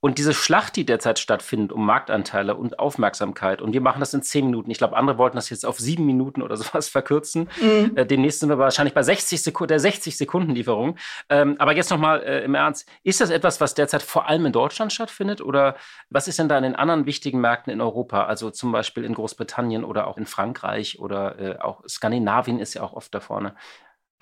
und 0.07 0.19
diese 0.19 0.35
Schlacht, 0.35 0.77
die 0.77 0.85
derzeit 0.85 1.19
stattfindet 1.19 1.73
um 1.73 1.85
Marktanteile 1.85 2.55
und 2.55 2.79
Aufmerksamkeit, 2.79 3.63
und 3.63 3.73
wir 3.73 3.81
machen 3.81 3.99
das 3.99 4.13
in 4.13 4.23
zehn 4.23 4.45
Minuten. 4.45 4.71
Ich 4.71 4.79
glaube, 4.79 4.97
andere 4.97 5.17
wollten 5.19 5.37
das 5.37 5.49
jetzt 5.49 5.65
auf 5.65 5.79
sieben 5.79 6.05
Minuten 6.05 6.43
oder 6.43 6.57
sowas 6.57 6.89
verkürzen. 6.89 7.49
Mhm. 7.61 7.93
Äh, 7.97 8.07
demnächst 8.07 8.41
sind 8.41 8.49
wir 8.49 8.59
wahrscheinlich 8.59 8.95
bei 8.95 9.03
60 9.03 9.43
Sekunden, 9.43 9.69
der 9.69 9.81
60 9.81 10.17
Sekunden 10.17 10.55
Lieferung. 10.55 10.97
Ähm, 11.29 11.57
aber 11.59 11.75
jetzt 11.75 11.91
nochmal 11.91 12.23
äh, 12.23 12.45
im 12.45 12.55
Ernst, 12.55 12.89
ist 13.03 13.21
das 13.21 13.31
etwas, 13.31 13.61
was 13.61 13.75
derzeit 13.75 14.03
vor 14.03 14.29
allem 14.29 14.47
in 14.47 14.53
Deutschland 14.53 14.93
stattfindet? 14.93 15.41
Oder 15.41 15.77
was 16.11 16.29
ist 16.29 16.39
denn 16.39 16.49
da 16.49 16.57
in 16.57 16.63
den 16.63 16.77
anderen 16.77 17.07
wichtigen 17.07 17.41
Märkten 17.41 17.73
in 17.73 17.81
Europa? 17.81 18.27
Also 18.27 18.51
zum 18.51 18.73
Beispiel 18.73 19.05
in 19.05 19.15
Großbritannien 19.15 19.83
oder 19.83 20.07
auch 20.07 20.19
in 20.19 20.27
Frankreich 20.27 21.01
oder 21.01 21.39
äh, 21.41 21.59
auch 21.59 21.83
Skandinavien 21.89 22.61
ist 22.61 22.75
ja 22.75 22.83
auch 22.83 22.93
oft 22.93 23.15
da 23.15 23.21
vorne. 23.21 23.57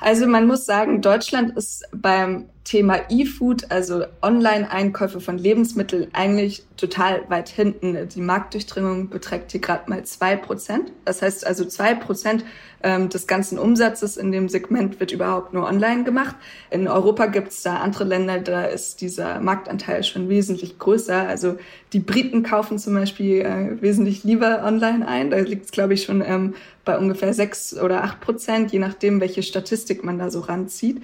Also 0.01 0.27
man 0.27 0.47
muss 0.47 0.67
sagen, 0.67 1.01
Deutschland 1.03 1.57
ist 1.57 1.85
beim 1.93 2.49
Thema 2.65 3.03
E-Food, 3.11 3.71
also 3.71 4.05
Online-Einkäufe 4.23 5.21
von 5.21 5.39
Lebensmitteln, 5.39 6.09
eigentlich 6.13 6.65
total 6.77 7.29
weit 7.31 7.49
hinten. 7.49 8.09
Die 8.09 8.21
Marktdurchdringung 8.21 9.09
beträgt 9.09 9.53
hier 9.53 9.61
gerade 9.61 9.89
mal 9.89 10.05
zwei 10.05 10.37
Prozent. 10.37 10.93
Das 11.05 11.23
heißt 11.23 11.47
also 11.47 11.65
zwei 11.65 11.95
Prozent 11.95 12.45
ähm, 12.85 13.09
des 13.09 13.27
ganzen 13.27 13.59
Umsatzes 13.59 14.17
in 14.17 14.31
dem 14.31 14.49
Segment 14.49 15.01
wird 15.01 15.11
überhaupt 15.11 15.55
nur 15.55 15.67
online 15.67 16.05
gemacht. 16.05 16.37
In 16.71 16.87
Europa 16.87 17.27
gibt 17.27 17.49
es 17.49 17.63
da 17.63 17.79
andere 17.79 18.05
Länder, 18.05 18.39
da 18.39 18.67
ist 18.67 19.01
dieser 19.01 19.41
Marktanteil 19.41 20.05
schon 20.05 20.29
wesentlich 20.29 20.79
größer. 20.79 21.27
Also 21.27 21.57
die 21.95 21.99
Briten 21.99 22.43
kaufen 22.43 22.79
zum 22.79 22.95
Beispiel 22.95 23.41
äh, 23.41 23.83
wesentlich 23.83 24.23
lieber 24.23 24.63
online 24.65 25.09
ein. 25.09 25.31
Da 25.31 25.39
liegt 25.39 25.65
es, 25.65 25.73
glaube 25.73 25.95
ich, 25.95 26.05
schon 26.05 26.23
ähm, 26.25 26.55
bei 26.85 26.99
ungefähr 26.99 27.33
sechs 27.33 27.77
oder 27.77 28.05
acht 28.05 28.21
Prozent, 28.21 28.71
je 28.71 28.79
nachdem, 28.79 29.21
welche 29.21 29.43
Statistik 29.43 30.05
man 30.05 30.19
da 30.19 30.31
so 30.31 30.41
ranzieht. 30.41 31.03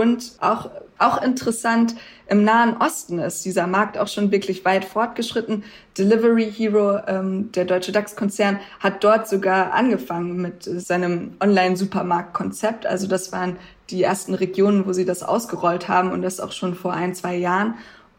Und 0.00 0.32
auch, 0.40 0.70
auch 0.96 1.20
interessant, 1.20 1.94
im 2.26 2.42
Nahen 2.42 2.78
Osten 2.78 3.18
ist 3.18 3.44
dieser 3.44 3.66
Markt 3.66 3.98
auch 3.98 4.08
schon 4.08 4.30
wirklich 4.30 4.64
weit 4.64 4.86
fortgeschritten. 4.86 5.62
Delivery 5.98 6.50
Hero, 6.50 7.00
ähm, 7.06 7.52
der 7.52 7.66
deutsche 7.66 7.92
DAX-Konzern, 7.92 8.60
hat 8.78 9.04
dort 9.04 9.28
sogar 9.28 9.74
angefangen 9.74 10.40
mit 10.40 10.62
seinem 10.62 11.34
Online-Supermarkt-Konzept. 11.38 12.86
Also 12.86 13.08
das 13.08 13.30
waren 13.30 13.58
die 13.90 14.02
ersten 14.02 14.32
Regionen, 14.32 14.86
wo 14.86 14.94
sie 14.94 15.04
das 15.04 15.22
ausgerollt 15.22 15.88
haben 15.88 16.12
und 16.12 16.22
das 16.22 16.40
auch 16.40 16.52
schon 16.52 16.74
vor 16.74 16.94
ein, 16.94 17.14
zwei 17.14 17.36
Jahren. 17.36 17.74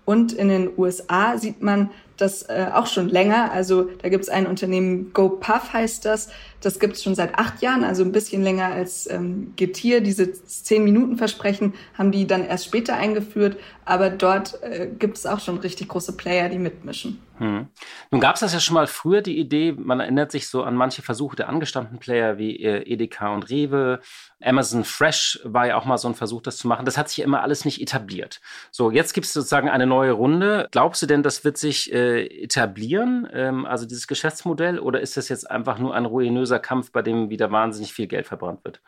Und 0.05 0.33
in 0.33 0.49
den 0.49 0.69
USA 0.77 1.39
sieht 1.39 1.63
man, 1.63 1.89
das 2.21 2.43
äh, 2.43 2.67
auch 2.71 2.85
schon 2.85 3.09
länger. 3.09 3.51
Also 3.51 3.89
da 4.03 4.09
gibt 4.09 4.23
es 4.23 4.29
ein 4.29 4.45
Unternehmen, 4.45 5.11
GoPuff 5.13 5.73
heißt 5.73 6.05
das. 6.05 6.29
Das 6.61 6.79
gibt 6.79 6.95
es 6.95 7.03
schon 7.03 7.15
seit 7.15 7.35
acht 7.35 7.61
Jahren, 7.61 7.83
also 7.83 8.03
ein 8.03 8.11
bisschen 8.11 8.43
länger 8.43 8.67
als 8.67 9.09
ähm, 9.09 9.53
Getier. 9.55 10.01
Diese 10.01 10.31
zehn 10.31 10.83
Minuten 10.83 11.17
Versprechen 11.17 11.73
haben 11.97 12.11
die 12.11 12.27
dann 12.27 12.45
erst 12.45 12.65
später 12.65 12.95
eingeführt, 12.95 13.57
aber 13.83 14.09
dort 14.09 14.61
äh, 14.63 14.87
gibt 14.87 15.17
es 15.17 15.25
auch 15.25 15.39
schon 15.39 15.57
richtig 15.57 15.89
große 15.89 16.15
Player, 16.15 16.49
die 16.49 16.59
mitmischen. 16.59 17.19
Hm. 17.41 17.69
Nun 18.11 18.21
gab 18.21 18.35
es 18.35 18.41
das 18.41 18.53
ja 18.53 18.59
schon 18.59 18.75
mal 18.75 18.85
früher, 18.85 19.21
die 19.21 19.39
Idee, 19.39 19.71
man 19.75 19.99
erinnert 19.99 20.31
sich 20.31 20.47
so 20.47 20.61
an 20.61 20.75
manche 20.75 21.01
Versuche 21.01 21.35
der 21.35 21.49
angestammten 21.49 21.97
Player 21.97 22.37
wie 22.37 22.57
äh, 22.57 22.83
Edeka 22.83 23.33
und 23.33 23.49
Rewe. 23.49 23.99
Amazon 24.43 24.83
Fresh 24.83 25.39
war 25.43 25.65
ja 25.65 25.75
auch 25.75 25.85
mal 25.85 25.97
so 25.97 26.07
ein 26.07 26.13
Versuch, 26.13 26.43
das 26.43 26.57
zu 26.57 26.67
machen. 26.67 26.85
Das 26.85 26.99
hat 26.99 27.09
sich 27.09 27.17
ja 27.17 27.25
immer 27.25 27.41
alles 27.41 27.65
nicht 27.65 27.81
etabliert. 27.81 28.41
So, 28.69 28.91
jetzt 28.91 29.13
gibt 29.13 29.25
es 29.25 29.33
sozusagen 29.33 29.69
eine 29.69 29.87
neue 29.87 30.11
Runde. 30.11 30.67
Glaubst 30.69 31.01
du 31.01 31.07
denn, 31.07 31.23
das 31.23 31.43
wird 31.43 31.57
sich 31.57 31.91
äh, 31.91 32.25
etablieren, 32.43 33.27
ähm, 33.33 33.65
also 33.65 33.87
dieses 33.87 34.05
Geschäftsmodell, 34.05 34.77
oder 34.77 35.01
ist 35.01 35.17
das 35.17 35.27
jetzt 35.27 35.49
einfach 35.49 35.79
nur 35.79 35.95
ein 35.95 36.05
ruinöser 36.05 36.50
Kampf, 36.59 36.91
bei 36.91 37.01
dem 37.01 37.29
wieder 37.29 37.51
wahnsinnig 37.51 37.93
viel 37.93 38.07
Geld 38.07 38.27
verbrannt 38.27 38.63
wird? 38.63 38.81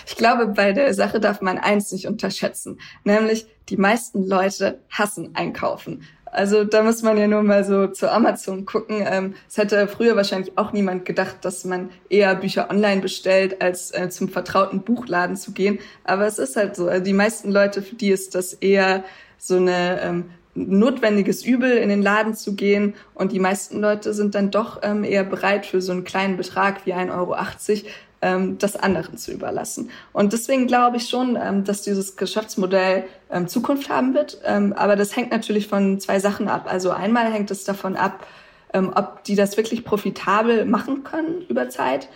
Ich 0.07 0.17
glaube, 0.17 0.47
bei 0.47 0.73
der 0.73 0.95
Sache 0.95 1.19
darf 1.19 1.41
man 1.41 1.59
eins 1.59 1.91
nicht 1.91 2.07
unterschätzen, 2.07 2.79
nämlich 3.03 3.47
die 3.69 3.77
meisten 3.77 4.27
Leute 4.27 4.81
hassen 4.91 5.35
Einkaufen. 5.35 6.05
Also 6.35 6.65
da 6.65 6.83
muss 6.83 7.03
man 7.03 7.17
ja 7.17 7.29
nur 7.29 7.43
mal 7.43 7.65
so 7.65 7.87
zu 7.87 8.11
Amazon 8.11 8.67
gucken. 8.67 9.05
Ähm, 9.07 9.35
es 9.49 9.57
hätte 9.57 9.87
früher 9.87 10.17
wahrscheinlich 10.17 10.59
auch 10.59 10.73
niemand 10.73 11.05
gedacht, 11.05 11.37
dass 11.43 11.65
man 11.65 11.91
eher 12.09 12.35
Bücher 12.35 12.71
online 12.71 13.01
bestellt, 13.01 13.63
als 13.63 13.93
äh, 13.93 14.09
zum 14.11 14.29
vertrauten 14.29 14.83
Buchladen 14.83 15.37
zu 15.37 15.53
gehen. 15.53 15.79
Aber 16.03 16.27
es 16.27 16.41
ist 16.41 16.57
halt 16.57 16.75
so. 16.75 16.89
Also 16.89 17.05
die 17.05 17.13
meisten 17.13 17.53
Leute, 17.53 17.83
für 17.83 17.95
die 17.95 18.11
ist 18.11 18.35
das 18.35 18.53
eher 18.53 19.05
so 19.39 19.57
eine 19.57 20.01
ähm, 20.03 20.31
notwendiges 20.55 21.45
Übel, 21.45 21.73
in 21.73 21.89
den 21.89 22.03
Laden 22.03 22.35
zu 22.35 22.55
gehen. 22.55 22.95
Und 23.15 23.33
die 23.33 23.41
meisten 23.41 23.81
Leute 23.81 24.15
sind 24.15 24.35
dann 24.35 24.51
doch 24.51 24.81
ähm, 24.83 25.05
eher 25.05 25.25
bereit, 25.25 25.67
für 25.67 25.81
so 25.81 25.93
einen 25.93 26.05
kleinen 26.05 26.37
Betrag 26.37 26.87
wie 26.87 26.95
1,80 26.95 27.11
Euro 27.13 27.37
ähm, 28.25 28.59
das 28.59 28.77
anderen 28.77 29.19
zu 29.19 29.33
überlassen. 29.33 29.91
Und 30.13 30.33
deswegen 30.33 30.67
glaube 30.67 30.97
ich 30.97 31.09
schon, 31.09 31.37
ähm, 31.41 31.65
dass 31.65 31.83
dieses 31.83 32.17
Geschäftsmodell 32.17 33.05
ähm, 33.31 33.49
Zukunft 33.49 33.91
haben 33.91 34.15
wird. 34.15 34.41
Ähm, 34.45 34.73
aber 34.73 34.97
das 34.97 35.15
hängt 35.15 35.31
natürlich 35.31 35.69
von 35.69 36.01
zwei 36.01 36.19
Sachen 36.19 36.49
ab. 36.49 36.67
Also 36.69 36.91
einmal 36.91 37.33
hängt 37.33 37.51
es 37.51 37.65
davon 37.65 37.97
ab, 37.97 38.27
ähm, 38.73 38.93
ob 38.95 39.25
die 39.25 39.37
das 39.37 39.57
wirklich 39.57 39.85
profitabel 39.85 40.65
machen 40.65 41.05
können 41.05 41.43
über 41.49 41.69
Zeit. 41.69 42.09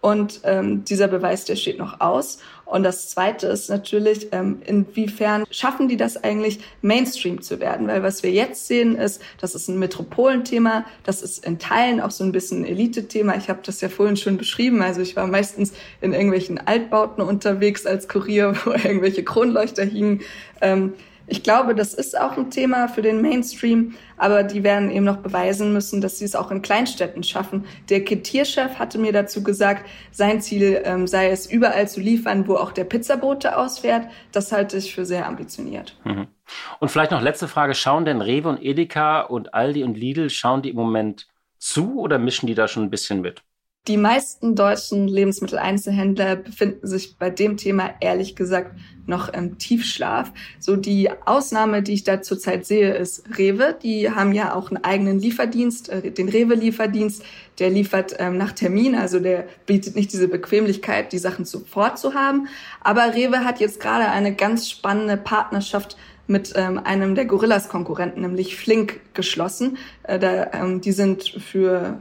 Und 0.00 0.40
ähm, 0.44 0.84
dieser 0.84 1.08
Beweis, 1.08 1.44
der 1.44 1.56
steht 1.56 1.78
noch 1.78 2.00
aus. 2.00 2.38
Und 2.64 2.84
das 2.84 3.10
Zweite 3.10 3.48
ist 3.48 3.68
natürlich, 3.68 4.28
ähm, 4.32 4.62
inwiefern 4.64 5.44
schaffen 5.50 5.88
die 5.88 5.96
das 5.96 6.22
eigentlich, 6.22 6.60
Mainstream 6.80 7.42
zu 7.42 7.60
werden? 7.60 7.88
Weil 7.88 8.02
was 8.02 8.22
wir 8.22 8.30
jetzt 8.30 8.66
sehen, 8.66 8.96
ist, 8.96 9.20
das 9.40 9.54
ist 9.54 9.68
ein 9.68 9.78
Metropolenthema, 9.78 10.86
das 11.04 11.20
ist 11.20 11.44
in 11.44 11.58
Teilen 11.58 12.00
auch 12.00 12.12
so 12.12 12.24
ein 12.24 12.32
bisschen 12.32 12.62
ein 12.62 12.66
Elite-Thema. 12.66 13.36
Ich 13.36 13.50
habe 13.50 13.60
das 13.64 13.80
ja 13.80 13.88
vorhin 13.88 14.16
schon 14.16 14.38
beschrieben. 14.38 14.80
Also 14.82 15.02
ich 15.02 15.16
war 15.16 15.26
meistens 15.26 15.72
in 16.00 16.12
irgendwelchen 16.12 16.58
Altbauten 16.58 17.22
unterwegs 17.22 17.84
als 17.84 18.08
Kurier, 18.08 18.54
wo 18.64 18.70
irgendwelche 18.70 19.24
Kronleuchter 19.24 19.84
hingen. 19.84 20.22
Ähm, 20.62 20.94
ich 21.30 21.42
glaube, 21.44 21.74
das 21.74 21.94
ist 21.94 22.18
auch 22.18 22.36
ein 22.36 22.50
Thema 22.50 22.88
für 22.88 23.02
den 23.02 23.22
Mainstream, 23.22 23.94
aber 24.16 24.42
die 24.42 24.64
werden 24.64 24.90
eben 24.90 25.04
noch 25.04 25.18
beweisen 25.18 25.72
müssen, 25.72 26.00
dass 26.00 26.18
sie 26.18 26.24
es 26.24 26.34
auch 26.34 26.50
in 26.50 26.60
Kleinstädten 26.60 27.22
schaffen. 27.22 27.64
Der 27.88 28.04
Ketierchef 28.04 28.78
hatte 28.78 28.98
mir 28.98 29.12
dazu 29.12 29.42
gesagt, 29.42 29.88
sein 30.10 30.40
Ziel 30.40 30.82
ähm, 30.84 31.06
sei 31.06 31.30
es, 31.30 31.50
überall 31.50 31.88
zu 31.88 32.00
liefern, 32.00 32.48
wo 32.48 32.56
auch 32.56 32.72
der 32.72 32.84
Pizzabote 32.84 33.56
ausfährt. 33.56 34.08
Das 34.32 34.50
halte 34.50 34.76
ich 34.76 34.94
für 34.94 35.06
sehr 35.06 35.26
ambitioniert. 35.26 35.96
Mhm. 36.04 36.26
Und 36.80 36.90
vielleicht 36.90 37.12
noch 37.12 37.22
letzte 37.22 37.46
Frage. 37.46 37.74
Schauen 37.74 38.04
denn 38.04 38.20
Rewe 38.20 38.48
und 38.48 38.62
Edeka 38.62 39.20
und 39.20 39.54
Aldi 39.54 39.84
und 39.84 39.96
Lidl, 39.96 40.30
schauen 40.30 40.62
die 40.62 40.70
im 40.70 40.76
Moment 40.76 41.28
zu 41.58 42.00
oder 42.00 42.18
mischen 42.18 42.48
die 42.48 42.54
da 42.54 42.66
schon 42.66 42.82
ein 42.82 42.90
bisschen 42.90 43.20
mit? 43.20 43.42
Die 43.88 43.96
meisten 43.96 44.54
deutschen 44.56 45.08
Lebensmitteleinzelhändler 45.08 46.36
befinden 46.36 46.86
sich 46.86 47.16
bei 47.16 47.30
dem 47.30 47.56
Thema 47.56 47.94
ehrlich 48.00 48.36
gesagt 48.36 48.78
noch 49.06 49.30
im 49.30 49.56
Tiefschlaf. 49.56 50.32
So 50.58 50.76
die 50.76 51.08
Ausnahme, 51.24 51.82
die 51.82 51.94
ich 51.94 52.04
da 52.04 52.20
zurzeit 52.20 52.66
sehe, 52.66 52.92
ist 52.92 53.38
Rewe. 53.38 53.74
Die 53.82 54.10
haben 54.10 54.34
ja 54.34 54.54
auch 54.54 54.70
einen 54.70 54.84
eigenen 54.84 55.18
Lieferdienst, 55.18 55.88
äh, 55.88 56.10
den 56.10 56.28
Rewe-Lieferdienst. 56.28 57.24
Der 57.58 57.70
liefert 57.70 58.16
ähm, 58.18 58.36
nach 58.36 58.52
Termin, 58.52 58.94
also 58.94 59.18
der 59.18 59.46
bietet 59.64 59.96
nicht 59.96 60.12
diese 60.12 60.28
Bequemlichkeit, 60.28 61.12
die 61.12 61.18
Sachen 61.18 61.46
sofort 61.46 61.98
zu 61.98 62.12
haben. 62.12 62.48
Aber 62.82 63.14
Rewe 63.14 63.46
hat 63.46 63.60
jetzt 63.60 63.80
gerade 63.80 64.10
eine 64.10 64.34
ganz 64.34 64.68
spannende 64.68 65.16
Partnerschaft 65.16 65.96
mit 66.26 66.52
ähm, 66.54 66.78
einem 66.78 67.14
der 67.14 67.24
Gorillas-Konkurrenten, 67.24 68.20
nämlich 68.20 68.56
Flink, 68.56 69.00
geschlossen. 69.14 69.78
Äh, 70.02 70.18
da, 70.18 70.50
ähm, 70.52 70.82
die 70.82 70.92
sind 70.92 71.24
für 71.24 71.98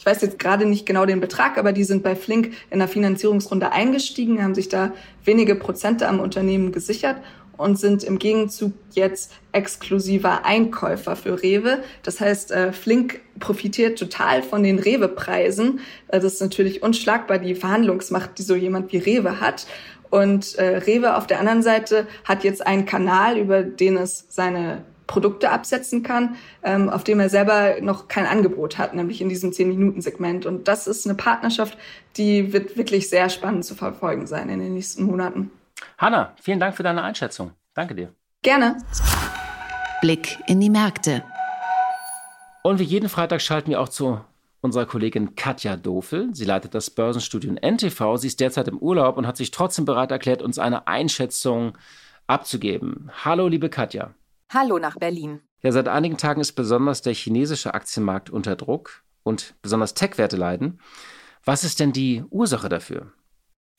ich 0.00 0.06
weiß 0.06 0.22
jetzt 0.22 0.38
gerade 0.38 0.64
nicht 0.64 0.86
genau 0.86 1.04
den 1.04 1.20
Betrag, 1.20 1.58
aber 1.58 1.72
die 1.72 1.84
sind 1.84 2.02
bei 2.02 2.16
Flink 2.16 2.52
in 2.70 2.78
der 2.78 2.88
Finanzierungsrunde 2.88 3.70
eingestiegen, 3.70 4.42
haben 4.42 4.54
sich 4.54 4.70
da 4.70 4.94
wenige 5.26 5.54
Prozente 5.54 6.08
am 6.08 6.20
Unternehmen 6.20 6.72
gesichert 6.72 7.18
und 7.58 7.78
sind 7.78 8.02
im 8.02 8.18
Gegenzug 8.18 8.72
jetzt 8.92 9.32
exklusiver 9.52 10.46
Einkäufer 10.46 11.16
für 11.16 11.42
Rewe. 11.42 11.80
Das 12.02 12.18
heißt, 12.18 12.50
äh, 12.50 12.72
Flink 12.72 13.20
profitiert 13.40 13.98
total 13.98 14.42
von 14.42 14.62
den 14.62 14.78
Rewe-Preisen. 14.78 15.80
Äh, 16.08 16.20
das 16.20 16.32
ist 16.32 16.40
natürlich 16.40 16.82
unschlagbar, 16.82 17.36
die 17.36 17.54
Verhandlungsmacht, 17.54 18.38
die 18.38 18.42
so 18.42 18.54
jemand 18.54 18.94
wie 18.94 18.98
Rewe 18.98 19.38
hat. 19.42 19.66
Und 20.08 20.54
äh, 20.54 20.78
Rewe 20.78 21.14
auf 21.14 21.26
der 21.26 21.40
anderen 21.40 21.62
Seite 21.62 22.06
hat 22.24 22.42
jetzt 22.42 22.66
einen 22.66 22.86
Kanal, 22.86 23.36
über 23.36 23.62
den 23.62 23.98
es 23.98 24.24
seine 24.30 24.82
Produkte 25.10 25.50
absetzen 25.50 26.04
kann, 26.04 26.36
ähm, 26.62 26.88
auf 26.88 27.02
dem 27.02 27.18
er 27.18 27.28
selber 27.28 27.80
noch 27.80 28.06
kein 28.06 28.26
Angebot 28.26 28.78
hat, 28.78 28.94
nämlich 28.94 29.20
in 29.20 29.28
diesem 29.28 29.50
10-Minuten-Segment. 29.50 30.46
Und 30.46 30.68
das 30.68 30.86
ist 30.86 31.04
eine 31.04 31.16
Partnerschaft, 31.16 31.76
die 32.16 32.52
wird 32.52 32.76
wirklich 32.76 33.10
sehr 33.10 33.28
spannend 33.28 33.64
zu 33.64 33.74
verfolgen 33.74 34.28
sein 34.28 34.48
in 34.48 34.60
den 34.60 34.72
nächsten 34.72 35.02
Monaten. 35.02 35.50
Hanna, 35.98 36.32
vielen 36.40 36.60
Dank 36.60 36.76
für 36.76 36.84
deine 36.84 37.02
Einschätzung. 37.02 37.50
Danke 37.74 37.96
dir. 37.96 38.14
Gerne. 38.42 38.76
Blick 40.00 40.38
in 40.46 40.60
die 40.60 40.70
Märkte. 40.70 41.24
Und 42.62 42.78
wie 42.78 42.84
jeden 42.84 43.08
Freitag 43.08 43.42
schalten 43.42 43.70
wir 43.70 43.80
auch 43.80 43.88
zu 43.88 44.20
unserer 44.60 44.86
Kollegin 44.86 45.34
Katja 45.34 45.76
Dofel. 45.76 46.28
Sie 46.34 46.44
leitet 46.44 46.72
das 46.72 46.88
Börsenstudio 46.88 47.50
in 47.50 47.56
NTV. 47.56 48.16
Sie 48.16 48.28
ist 48.28 48.38
derzeit 48.38 48.68
im 48.68 48.78
Urlaub 48.78 49.16
und 49.16 49.26
hat 49.26 49.36
sich 49.36 49.50
trotzdem 49.50 49.86
bereit 49.86 50.12
erklärt, 50.12 50.40
uns 50.40 50.60
eine 50.60 50.86
Einschätzung 50.86 51.76
abzugeben. 52.28 53.10
Hallo, 53.24 53.48
liebe 53.48 53.70
Katja. 53.70 54.14
Hallo 54.52 54.80
nach 54.80 54.96
Berlin. 54.96 55.42
Ja, 55.62 55.70
seit 55.70 55.86
einigen 55.86 56.16
Tagen 56.16 56.40
ist 56.40 56.54
besonders 56.54 57.02
der 57.02 57.14
chinesische 57.14 57.72
Aktienmarkt 57.72 58.30
unter 58.30 58.56
Druck 58.56 59.04
und 59.22 59.54
besonders 59.62 59.94
Tech-Werte 59.94 60.36
leiden. 60.36 60.80
Was 61.44 61.62
ist 61.62 61.78
denn 61.78 61.92
die 61.92 62.24
Ursache 62.30 62.68
dafür? 62.68 63.12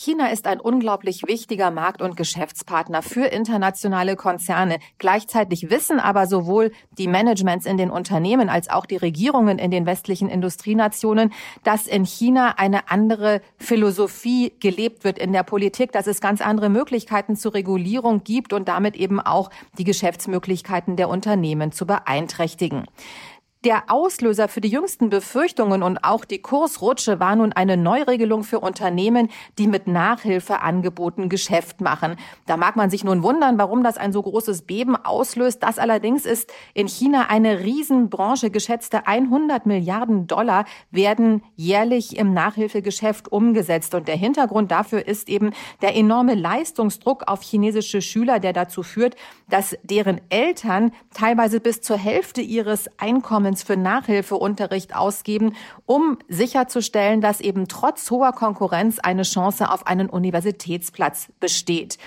China 0.04 0.32
ist 0.32 0.48
ein 0.48 0.60
unglaublich 0.60 1.22
wichtiger 1.28 1.70
Markt- 1.70 2.02
und 2.02 2.18
Geschäftspartner 2.18 3.04
für 3.04 3.26
internationale 3.26 4.16
Konzerne. 4.16 4.80
Gleichzeitig 4.98 5.70
wissen 5.70 6.00
aber 6.00 6.26
sowohl 6.26 6.72
die 6.98 7.08
Managements 7.08 7.68
in 7.68 7.78
den 7.78 7.92
Unternehmen 7.92 8.50
als 8.50 8.68
auch 8.68 8.88
die 8.88 8.96
Regierungen 8.96 9.60
in 9.60 9.70
den 9.70 9.86
westlichen 9.86 10.28
Industrienationen, 10.28 11.32
dass 11.64 11.86
in 11.86 12.04
China 12.04 12.56
eine 12.58 12.90
andere 12.90 13.42
Philosophie 13.60 14.54
gelebt 14.60 15.04
wird 15.04 15.20
in 15.20 15.34
der 15.34 15.44
Politik, 15.44 15.92
dass 15.92 16.08
es 16.08 16.20
ganz 16.20 16.42
andere 16.42 16.70
Möglichkeiten 16.70 17.36
zur 17.36 17.54
Regulierung 17.54 18.24
gibt 18.24 18.54
und 18.54 18.70
damit 18.70 18.96
eben 18.96 19.20
auch 19.20 19.52
die 19.78 19.84
Geschäftsmöglichkeiten 19.84 20.96
der 20.96 21.10
Unternehmen 21.10 21.72
zu 21.72 21.86
beeinträchtigen. 21.86 22.88
Der 23.64 23.84
Auslöser 23.90 24.48
für 24.48 24.60
die 24.60 24.70
jüngsten 24.70 25.12
Befürchtungen 25.12 25.84
und 25.84 26.04
auch 26.04 26.26
die 26.26 26.42
Kursrutsche 26.42 27.20
war 27.20 27.36
nun 27.36 27.54
eine 27.54 27.78
Neuregelung 27.78 28.44
für 28.44 28.60
Unternehmen, 28.60 29.30
die 29.60 29.68
mit 29.68 29.86
Nachhilfeangeboten 29.86 31.30
Geschäft 31.30 31.80
machen. 31.80 32.16
Da 32.48 32.58
mag 32.58 32.76
man 32.76 32.90
sich 32.90 33.04
nun 33.04 33.22
wundern, 33.22 33.60
warum 33.60 33.84
das 33.84 33.98
ein 33.98 34.14
so 34.14 34.24
großes 34.24 34.64
Beben 34.64 34.96
auslöst. 34.96 35.62
Das 35.62 35.78
allerdings 35.78 36.26
ist 36.26 36.52
in 36.74 36.88
China 36.88 37.28
eine 37.30 37.60
Riesenbranche. 37.60 38.50
Geschätzte 38.50 39.06
100 39.06 39.68
Milliarden 39.68 40.26
Dollar 40.26 40.66
werden 40.90 41.44
jährlich 41.56 42.18
im 42.18 42.34
Nachhilfegeschäft 42.34 43.32
umgesetzt. 43.32 43.94
Und 43.94 44.08
der 44.08 44.18
Hintergrund 44.18 44.72
dafür 44.72 45.06
ist 45.06 45.30
eben 45.30 45.52
der 45.84 45.96
enorme 45.96 46.34
Leistungsdruck 46.34 47.28
auf 47.28 47.44
chinesische 47.44 48.02
Schüler, 48.02 48.40
der 48.40 48.54
dazu 48.54 48.82
führt, 48.82 49.16
dass 49.50 49.78
deren 49.84 50.20
Eltern 50.30 50.94
teilweise 51.14 51.60
bis 51.60 51.82
zur 51.82 51.98
Hälfte 51.98 52.42
ihres 52.42 52.90
Einkommens 52.98 53.51
Investments 53.52 53.64
für 53.64 53.78
Nachhilfeunterricht 53.78 54.96
ausgeben, 54.96 55.56
um 55.86 56.18
sicherzustellen, 56.28 57.22
dass 57.22 57.42
eben 57.42 57.68
trotz 57.68 58.10
hoher 58.10 58.32
Konkurrenz 58.32 59.00
eine 59.00 59.24
Chance 59.24 59.70
auf 59.70 59.88
einen 59.88 60.10
Universitätsplatz 60.10 61.28
besteht. 61.40 61.98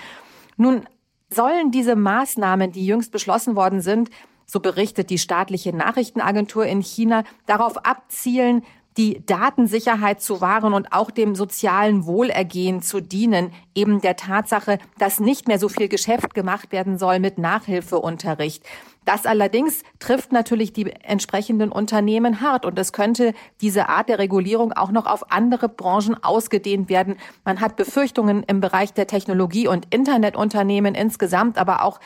Nun 0.57 0.87
sollen 1.29 1.71
diese 1.71 1.95
Maßnahmen, 1.95 2.71
die 2.71 2.85
jüngst 2.85 3.11
beschlossen 3.11 3.55
worden 3.55 3.81
sind, 3.81 4.09
so 4.47 4.59
berichtet 4.59 5.09
die 5.09 5.17
staatliche 5.17 5.75
Nachrichtenagentur 5.75 6.65
in 6.65 6.81
China, 6.81 7.23
darauf 7.45 7.85
abzielen, 7.85 8.63
die 8.97 9.25
Datensicherheit 9.25 10.21
zu 10.21 10.41
wahren 10.41 10.73
und 10.73 10.93
auch 10.93 11.11
dem 11.11 11.35
sozialen 11.35 12.05
Wohlergehen 12.05 12.81
zu 12.81 13.01
dienen, 13.01 13.51
eben 13.73 13.99
der 14.01 14.15
Tatsache, 14.15 14.79
dass 14.97 15.19
nicht 15.19 15.47
mehr 15.47 15.59
so 15.59 15.67
viel 15.67 15.89
Geschäft 15.89 16.33
gemacht 16.33 16.71
werden 16.71 16.97
soll 16.97 17.19
mit 17.19 17.37
Nachhilfeunterricht. 17.37 18.63
Das 19.05 19.27
allerdings 19.27 19.83
trifft 19.99 20.31
natürlich 20.31 20.73
die 20.73 20.91
entsprechenden 20.91 21.71
Unternehmen 21.71 22.41
hart 22.41 22.65
und 22.65 22.77
es 22.79 22.91
könnte 22.91 23.33
diese 23.61 23.87
Art 23.87 24.09
der 24.09 24.17
Regulierung 24.17 24.73
auch 24.73 24.91
noch 24.91 25.05
auf 25.05 25.31
andere 25.31 25.69
Branchen 25.69 26.21
ausgedehnt 26.23 26.89
werden. 26.89 27.17
Man 27.43 27.61
hat 27.61 27.75
Befürchtungen 27.75 28.41
im 28.43 28.61
Bereich 28.61 28.93
der 28.93 29.05
Technologie- 29.05 29.67
und 29.67 29.93
Internetunternehmen 29.93 30.95
insgesamt, 30.95 31.59
aber 31.59 31.83
auch 31.83 31.99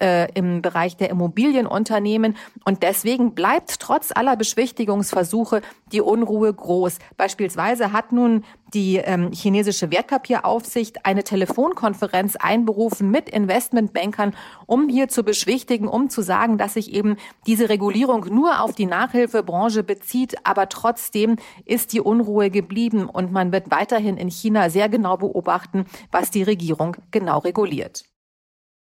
äh, 0.00 0.28
im 0.34 0.62
Bereich 0.62 0.96
der 0.96 1.10
Immobilienunternehmen. 1.10 2.36
Und 2.64 2.82
deswegen 2.82 3.34
bleibt 3.34 3.80
trotz 3.80 4.12
aller 4.14 4.36
Beschwichtigungsversuche 4.36 5.62
die 5.92 6.00
Unruhe 6.00 6.52
groß. 6.52 6.98
Beispielsweise 7.16 7.92
hat 7.92 8.12
nun 8.12 8.44
die 8.74 8.96
ähm, 8.96 9.32
chinesische 9.32 9.90
Wertpapieraufsicht 9.90 11.04
eine 11.04 11.24
Telefonkonferenz 11.24 12.36
einberufen 12.36 13.10
mit 13.10 13.28
Investmentbankern, 13.28 14.34
um 14.66 14.88
hier 14.88 15.08
zu 15.08 15.24
beschwichtigen, 15.24 15.88
um 15.88 16.08
zu 16.08 16.22
sagen, 16.22 16.58
dass 16.58 16.74
sich 16.74 16.92
eben 16.92 17.16
diese 17.46 17.68
Regulierung 17.68 18.26
nur 18.30 18.62
auf 18.62 18.74
die 18.74 18.86
Nachhilfebranche 18.86 19.82
bezieht, 19.82 20.36
aber 20.44 20.68
trotzdem 20.68 21.36
ist 21.64 21.92
die 21.92 22.00
Unruhe 22.00 22.50
geblieben 22.50 23.06
und 23.06 23.32
man 23.32 23.52
wird 23.52 23.70
weiterhin 23.70 24.16
in 24.16 24.28
China 24.28 24.70
sehr 24.70 24.88
genau 24.88 25.16
beobachten, 25.16 25.86
was 26.12 26.30
die 26.30 26.42
Regierung 26.42 26.96
genau 27.10 27.38
reguliert. 27.38 28.09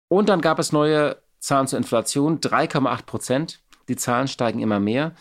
Und 0.09 0.29
dann 0.29 0.41
gab 0.41 0.59
es 0.59 0.73
neue 0.73 1.17
Zahlen 1.39 1.67
zur 1.67 1.79
Inflation, 1.79 2.41
3,8 2.41 3.05
Prozent. 3.05 3.61
Die 3.89 3.97
Zahlen 3.97 4.29
steigen 4.29 4.61
immer 4.61 4.81
mehr. 4.81 5.15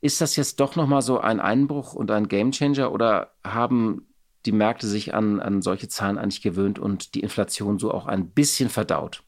Ist 0.00 0.20
das 0.20 0.36
jetzt 0.36 0.58
doch 0.58 0.74
nochmal 0.74 1.02
so 1.02 1.18
ein 1.18 1.40
Einbruch 1.40 1.94
und 1.94 2.10
ein 2.10 2.28
Gamechanger 2.28 2.90
oder 2.92 3.32
haben 3.44 4.06
die 4.46 4.52
Märkte 4.52 4.88
sich 4.88 5.14
an, 5.14 5.40
an 5.40 5.62
solche 5.62 5.88
Zahlen 5.88 6.18
eigentlich 6.18 6.42
gewöhnt 6.42 6.78
und 6.78 7.14
die 7.14 7.20
Inflation 7.20 7.78
so 7.78 7.92
auch 7.92 8.06
ein 8.06 8.30
bisschen 8.30 8.68
verdaut? 8.68 9.22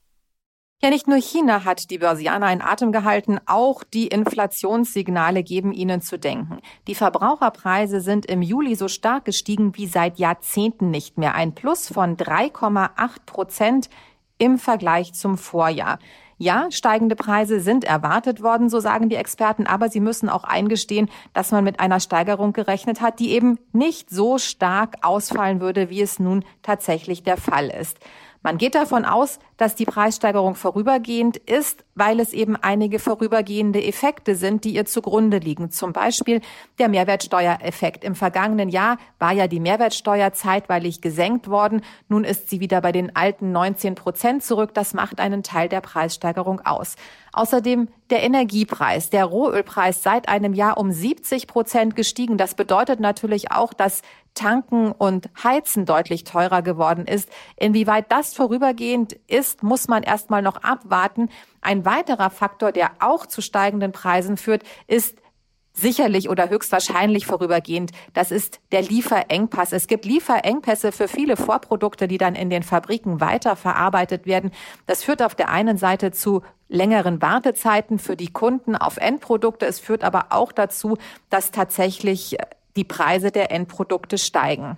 Ja, 0.82 0.90
nicht 0.90 1.06
nur 1.06 1.18
China 1.18 1.64
hat 1.64 1.90
die 1.90 1.98
Börsianer 1.98 2.52
in 2.52 2.60
Atem 2.60 2.92
gehalten, 2.92 3.38
auch 3.46 3.84
die 3.84 4.08
Inflationssignale 4.08 5.42
geben 5.42 5.72
ihnen 5.72 6.02
zu 6.02 6.18
denken. 6.18 6.58
Die 6.88 6.94
Verbraucherpreise 6.94 8.00
sind 8.00 8.26
im 8.26 8.42
Juli 8.42 8.74
so 8.74 8.88
stark 8.88 9.24
gestiegen 9.24 9.76
wie 9.76 9.86
seit 9.86 10.18
Jahrzehnten 10.18 10.90
nicht 10.90 11.16
mehr. 11.16 11.34
Ein 11.36 11.54
Plus 11.54 11.88
von 11.88 12.16
3,8 12.16 12.90
Prozent 13.24 13.88
im 14.38 14.58
Vergleich 14.58 15.14
zum 15.14 15.38
Vorjahr. 15.38 15.98
Ja, 16.36 16.66
steigende 16.70 17.14
Preise 17.14 17.60
sind 17.60 17.84
erwartet 17.84 18.42
worden, 18.42 18.68
so 18.68 18.80
sagen 18.80 19.08
die 19.08 19.14
Experten, 19.14 19.66
aber 19.66 19.88
sie 19.88 20.00
müssen 20.00 20.28
auch 20.28 20.44
eingestehen, 20.44 21.08
dass 21.32 21.52
man 21.52 21.62
mit 21.62 21.78
einer 21.78 22.00
Steigerung 22.00 22.52
gerechnet 22.52 23.00
hat, 23.00 23.20
die 23.20 23.30
eben 23.30 23.58
nicht 23.72 24.10
so 24.10 24.38
stark 24.38 24.96
ausfallen 25.02 25.60
würde, 25.60 25.90
wie 25.90 26.02
es 26.02 26.18
nun 26.18 26.44
tatsächlich 26.62 27.22
der 27.22 27.36
Fall 27.36 27.68
ist. 27.68 27.98
Man 28.42 28.58
geht 28.58 28.74
davon 28.74 29.04
aus, 29.04 29.38
dass 29.56 29.74
die 29.74 29.86
Preissteigerung 29.86 30.54
vorübergehend 30.54 31.36
ist, 31.36 31.83
weil 31.94 32.20
es 32.20 32.32
eben 32.32 32.56
einige 32.56 32.98
vorübergehende 32.98 33.82
Effekte 33.84 34.34
sind, 34.34 34.64
die 34.64 34.74
ihr 34.74 34.84
zugrunde 34.84 35.38
liegen. 35.38 35.70
Zum 35.70 35.92
Beispiel 35.92 36.40
der 36.78 36.88
Mehrwertsteuereffekt. 36.88 38.04
Im 38.04 38.14
vergangenen 38.14 38.68
Jahr 38.68 38.98
war 39.18 39.32
ja 39.32 39.46
die 39.46 39.60
Mehrwertsteuer 39.60 40.32
zeitweilig 40.32 41.00
gesenkt 41.00 41.48
worden. 41.48 41.82
Nun 42.08 42.24
ist 42.24 42.50
sie 42.50 42.60
wieder 42.60 42.80
bei 42.80 42.92
den 42.92 43.14
alten 43.14 43.52
19 43.52 43.94
Prozent 43.94 44.42
zurück. 44.42 44.74
Das 44.74 44.94
macht 44.94 45.20
einen 45.20 45.42
Teil 45.42 45.68
der 45.68 45.80
Preissteigerung 45.80 46.60
aus. 46.60 46.96
Außerdem 47.32 47.88
der 48.10 48.22
Energiepreis, 48.22 49.10
der 49.10 49.24
Rohölpreis 49.24 50.02
seit 50.02 50.28
einem 50.28 50.54
Jahr 50.54 50.78
um 50.78 50.92
70 50.92 51.46
Prozent 51.46 51.96
gestiegen. 51.96 52.38
Das 52.38 52.54
bedeutet 52.54 53.00
natürlich 53.00 53.50
auch, 53.50 53.72
dass 53.72 54.02
Tanken 54.34 54.92
und 54.92 55.30
Heizen 55.42 55.86
deutlich 55.86 56.24
teurer 56.24 56.62
geworden 56.62 57.06
ist. 57.06 57.28
Inwieweit 57.56 58.10
das 58.10 58.34
vorübergehend 58.34 59.14
ist, 59.26 59.62
muss 59.62 59.88
man 59.88 60.02
erstmal 60.02 60.42
noch 60.42 60.62
abwarten. 60.62 61.28
Ein 61.64 61.84
weiterer 61.84 62.30
Faktor, 62.30 62.72
der 62.72 62.92
auch 63.00 63.26
zu 63.26 63.40
steigenden 63.40 63.90
Preisen 63.90 64.36
führt, 64.36 64.62
ist 64.86 65.16
sicherlich 65.72 66.28
oder 66.28 66.50
höchstwahrscheinlich 66.50 67.26
vorübergehend. 67.26 67.90
Das 68.12 68.30
ist 68.30 68.60
der 68.70 68.82
Lieferengpass. 68.82 69.72
Es 69.72 69.86
gibt 69.86 70.04
Lieferengpässe 70.04 70.92
für 70.92 71.08
viele 71.08 71.36
Vorprodukte, 71.36 72.06
die 72.06 72.18
dann 72.18 72.36
in 72.36 72.48
den 72.48 72.62
Fabriken 72.62 73.20
weiterverarbeitet 73.20 74.26
werden. 74.26 74.52
Das 74.86 75.02
führt 75.02 75.22
auf 75.22 75.34
der 75.34 75.48
einen 75.48 75.76
Seite 75.78 76.12
zu 76.12 76.42
längeren 76.68 77.20
Wartezeiten 77.20 77.98
für 77.98 78.16
die 78.16 78.32
Kunden 78.32 78.76
auf 78.76 78.98
Endprodukte. 78.98 79.66
Es 79.66 79.80
führt 79.80 80.04
aber 80.04 80.26
auch 80.30 80.52
dazu, 80.52 80.96
dass 81.30 81.50
tatsächlich 81.50 82.36
die 82.76 82.84
Preise 82.84 83.30
der 83.30 83.50
Endprodukte 83.50 84.18
steigen. 84.18 84.76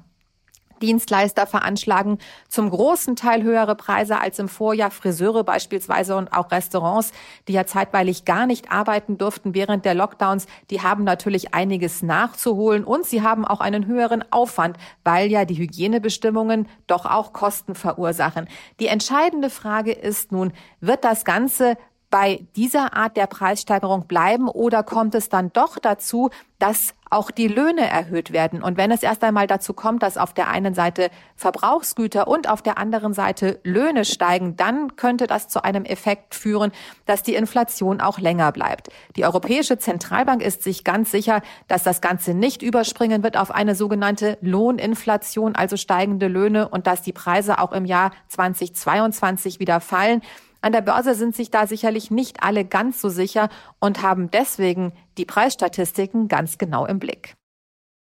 Dienstleister 0.82 1.46
veranschlagen 1.46 2.18
zum 2.48 2.70
großen 2.70 3.16
Teil 3.16 3.42
höhere 3.42 3.74
Preise 3.74 4.20
als 4.20 4.38
im 4.38 4.48
Vorjahr. 4.48 4.90
Friseure 4.90 5.44
beispielsweise 5.44 6.16
und 6.16 6.32
auch 6.32 6.50
Restaurants, 6.50 7.12
die 7.48 7.52
ja 7.52 7.66
zeitweilig 7.66 8.24
gar 8.24 8.46
nicht 8.46 8.70
arbeiten 8.70 9.18
durften 9.18 9.54
während 9.54 9.84
der 9.84 9.94
Lockdowns, 9.94 10.46
die 10.70 10.82
haben 10.82 11.04
natürlich 11.04 11.54
einiges 11.54 12.02
nachzuholen 12.02 12.84
und 12.84 13.06
sie 13.06 13.22
haben 13.22 13.44
auch 13.44 13.60
einen 13.60 13.86
höheren 13.86 14.24
Aufwand, 14.32 14.76
weil 15.04 15.30
ja 15.30 15.44
die 15.44 15.58
Hygienebestimmungen 15.58 16.68
doch 16.86 17.06
auch 17.06 17.32
Kosten 17.32 17.74
verursachen. 17.74 18.48
Die 18.80 18.88
entscheidende 18.88 19.50
Frage 19.50 19.92
ist 19.92 20.32
nun, 20.32 20.52
wird 20.80 21.04
das 21.04 21.24
Ganze 21.24 21.76
bei 22.18 22.46
dieser 22.56 22.96
Art 22.96 23.18
der 23.18 23.26
Preissteigerung 23.26 24.06
bleiben 24.06 24.48
oder 24.48 24.82
kommt 24.82 25.14
es 25.14 25.28
dann 25.28 25.52
doch 25.52 25.78
dazu, 25.78 26.30
dass 26.58 26.94
auch 27.10 27.30
die 27.30 27.46
Löhne 27.46 27.88
erhöht 27.88 28.32
werden. 28.32 28.62
Und 28.62 28.78
wenn 28.78 28.90
es 28.90 29.02
erst 29.02 29.22
einmal 29.22 29.46
dazu 29.46 29.74
kommt, 29.74 30.02
dass 30.02 30.16
auf 30.16 30.32
der 30.32 30.48
einen 30.48 30.74
Seite 30.74 31.10
Verbrauchsgüter 31.36 32.26
und 32.26 32.48
auf 32.48 32.62
der 32.62 32.78
anderen 32.78 33.12
Seite 33.12 33.60
Löhne 33.64 34.06
steigen, 34.06 34.56
dann 34.56 34.96
könnte 34.96 35.26
das 35.26 35.48
zu 35.48 35.62
einem 35.62 35.84
Effekt 35.84 36.34
führen, 36.34 36.72
dass 37.04 37.22
die 37.22 37.34
Inflation 37.34 38.00
auch 38.00 38.18
länger 38.18 38.50
bleibt. 38.50 38.88
Die 39.16 39.24
Europäische 39.24 39.78
Zentralbank 39.78 40.42
ist 40.42 40.62
sich 40.62 40.84
ganz 40.84 41.10
sicher, 41.10 41.42
dass 41.68 41.82
das 41.82 42.00
Ganze 42.00 42.32
nicht 42.32 42.62
überspringen 42.62 43.22
wird 43.22 43.36
auf 43.36 43.50
eine 43.50 43.74
sogenannte 43.74 44.38
Lohninflation, 44.40 45.54
also 45.54 45.76
steigende 45.76 46.28
Löhne 46.28 46.68
und 46.68 46.86
dass 46.86 47.02
die 47.02 47.12
Preise 47.12 47.58
auch 47.58 47.72
im 47.72 47.84
Jahr 47.84 48.10
2022 48.28 49.60
wieder 49.60 49.80
fallen. 49.80 50.22
An 50.60 50.72
der 50.72 50.80
Börse 50.80 51.14
sind 51.14 51.36
sich 51.36 51.50
da 51.50 51.66
sicherlich 51.66 52.10
nicht 52.10 52.42
alle 52.42 52.64
ganz 52.64 53.00
so 53.00 53.08
sicher 53.08 53.48
und 53.78 54.02
haben 54.02 54.30
deswegen 54.30 54.92
die 55.18 55.24
Preisstatistiken 55.24 56.28
ganz 56.28 56.58
genau 56.58 56.86
im 56.86 56.98
Blick. 56.98 57.34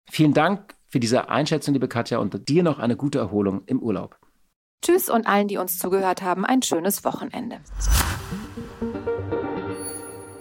Vielen 0.09 0.35
Dank 0.35 0.75
für 0.87 1.01
diese 1.01 1.29
Einschätzung, 1.29 1.75
liebe 1.75 1.89
Katja, 1.89 2.19
und 2.19 2.49
dir 2.49 2.63
noch 2.63 2.79
eine 2.79 2.97
gute 2.97 3.19
Erholung 3.19 3.63
im 3.67 3.81
Urlaub. 3.83 4.19
Tschüss 4.83 5.09
und 5.09 5.27
allen, 5.27 5.49
die 5.49 5.59
uns 5.59 5.79
zugehört 5.79 6.23
haben, 6.23 6.45
ein 6.45 6.63
schönes 6.63 7.05
Wochenende. 7.05 7.59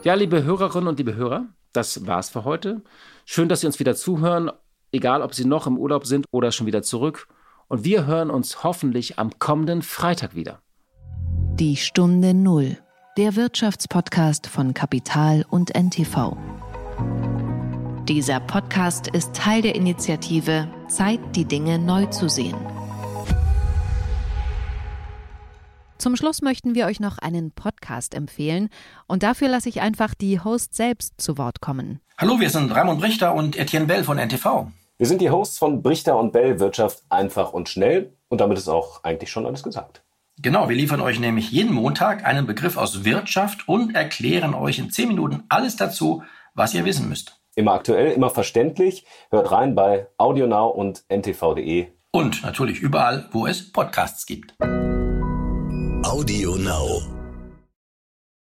Ja, 0.04 0.14
liebe 0.14 0.44
Hörerinnen 0.44 0.88
und 0.88 1.00
liebe 1.00 1.16
Hörer, 1.16 1.48
das 1.74 2.06
war's 2.06 2.30
für 2.30 2.44
heute. 2.44 2.84
Schön, 3.26 3.50
dass 3.50 3.62
Sie 3.62 3.68
uns 3.68 3.80
wieder 3.80 3.96
zuhören, 3.96 4.52
egal 4.92 5.24
ob 5.24 5.34
Sie 5.34 5.46
noch 5.46 5.66
im 5.66 5.78
Urlaub 5.78 6.06
sind 6.06 6.28
oder 6.32 6.52
schon 6.52 6.68
wieder 6.68 6.84
zurück. 6.84 7.28
Und 7.68 7.84
wir 7.84 8.06
hören 8.06 8.30
uns 8.30 8.64
hoffentlich 8.64 9.18
am 9.18 9.40
kommenden 9.40 9.82
Freitag 9.82 10.36
wieder. 10.36 10.62
Die 11.60 11.78
Stunde 11.78 12.34
Null, 12.34 12.78
der 13.18 13.38
Wirtschaftspodcast 13.38 14.46
von 14.46 14.74
Kapital 14.74 15.46
und 15.50 15.74
NTV. 15.74 16.36
Dieser 18.10 18.42
Podcast 18.42 19.08
ist 19.08 19.34
Teil 19.34 19.62
der 19.62 19.74
Initiative 19.74 20.68
Zeit, 20.90 21.22
die 21.34 21.46
Dinge 21.46 21.80
neu 21.80 22.08
zu 22.08 22.28
sehen. 22.28 22.58
Zum 25.98 26.18
Schluss 26.18 26.42
möchten 26.42 26.76
wir 26.76 26.88
euch 26.88 27.00
noch 27.00 27.20
einen 27.20 27.52
Podcast 27.52 28.16
empfehlen 28.16 28.68
und 29.08 29.24
dafür 29.24 29.48
lasse 29.48 29.70
ich 29.70 29.80
einfach 29.80 30.14
die 30.14 30.42
Hosts 30.42 30.76
selbst 30.76 31.22
zu 31.22 31.38
Wort 31.38 31.62
kommen. 31.62 32.02
Hallo, 32.18 32.42
wir 32.42 32.50
sind 32.50 32.76
Raimund 32.76 33.02
Richter 33.02 33.34
und 33.34 33.58
Etienne 33.58 33.86
Bell 33.86 34.04
von 34.04 34.18
NTV. 34.18 34.68
Wir 34.98 35.08
sind 35.08 35.22
die 35.22 35.30
Hosts 35.30 35.58
von 35.58 35.82
Brichter 35.82 36.20
und 36.20 36.34
Bell 36.34 36.60
Wirtschaft 36.60 37.04
einfach 37.08 37.54
und 37.54 37.70
schnell 37.70 38.12
und 38.28 38.42
damit 38.42 38.58
ist 38.58 38.68
auch 38.68 39.06
eigentlich 39.06 39.32
schon 39.32 39.46
alles 39.46 39.64
gesagt. 39.64 40.05
Genau, 40.38 40.68
wir 40.68 40.76
liefern 40.76 41.00
euch 41.00 41.20
nämlich 41.20 41.52
jeden 41.52 41.74
Montag 41.74 42.26
einen 42.26 42.46
Begriff 42.46 42.76
aus 42.78 43.06
Wirtschaft 43.06 43.68
und 43.70 43.96
erklären 43.96 44.54
euch 44.54 44.80
in 44.80 44.92
10 44.92 45.08
Minuten 45.08 45.44
alles 45.48 45.78
dazu, 45.78 46.24
was 46.54 46.74
ihr 46.74 46.84
wissen 46.84 47.08
müsst. 47.08 47.40
Immer 47.56 47.74
aktuell, 47.74 48.12
immer 48.12 48.30
verständlich. 48.30 49.06
Hört 49.30 49.52
rein 49.52 49.76
bei 49.76 50.08
AudioNow 50.18 50.76
und 50.76 51.06
ntv.de. 51.10 51.88
Und 52.12 52.44
natürlich 52.44 52.80
überall, 52.80 53.30
wo 53.32 53.48
es 53.48 53.72
Podcasts 53.72 54.26
gibt. 54.26 54.56
AudioNow. 56.04 57.15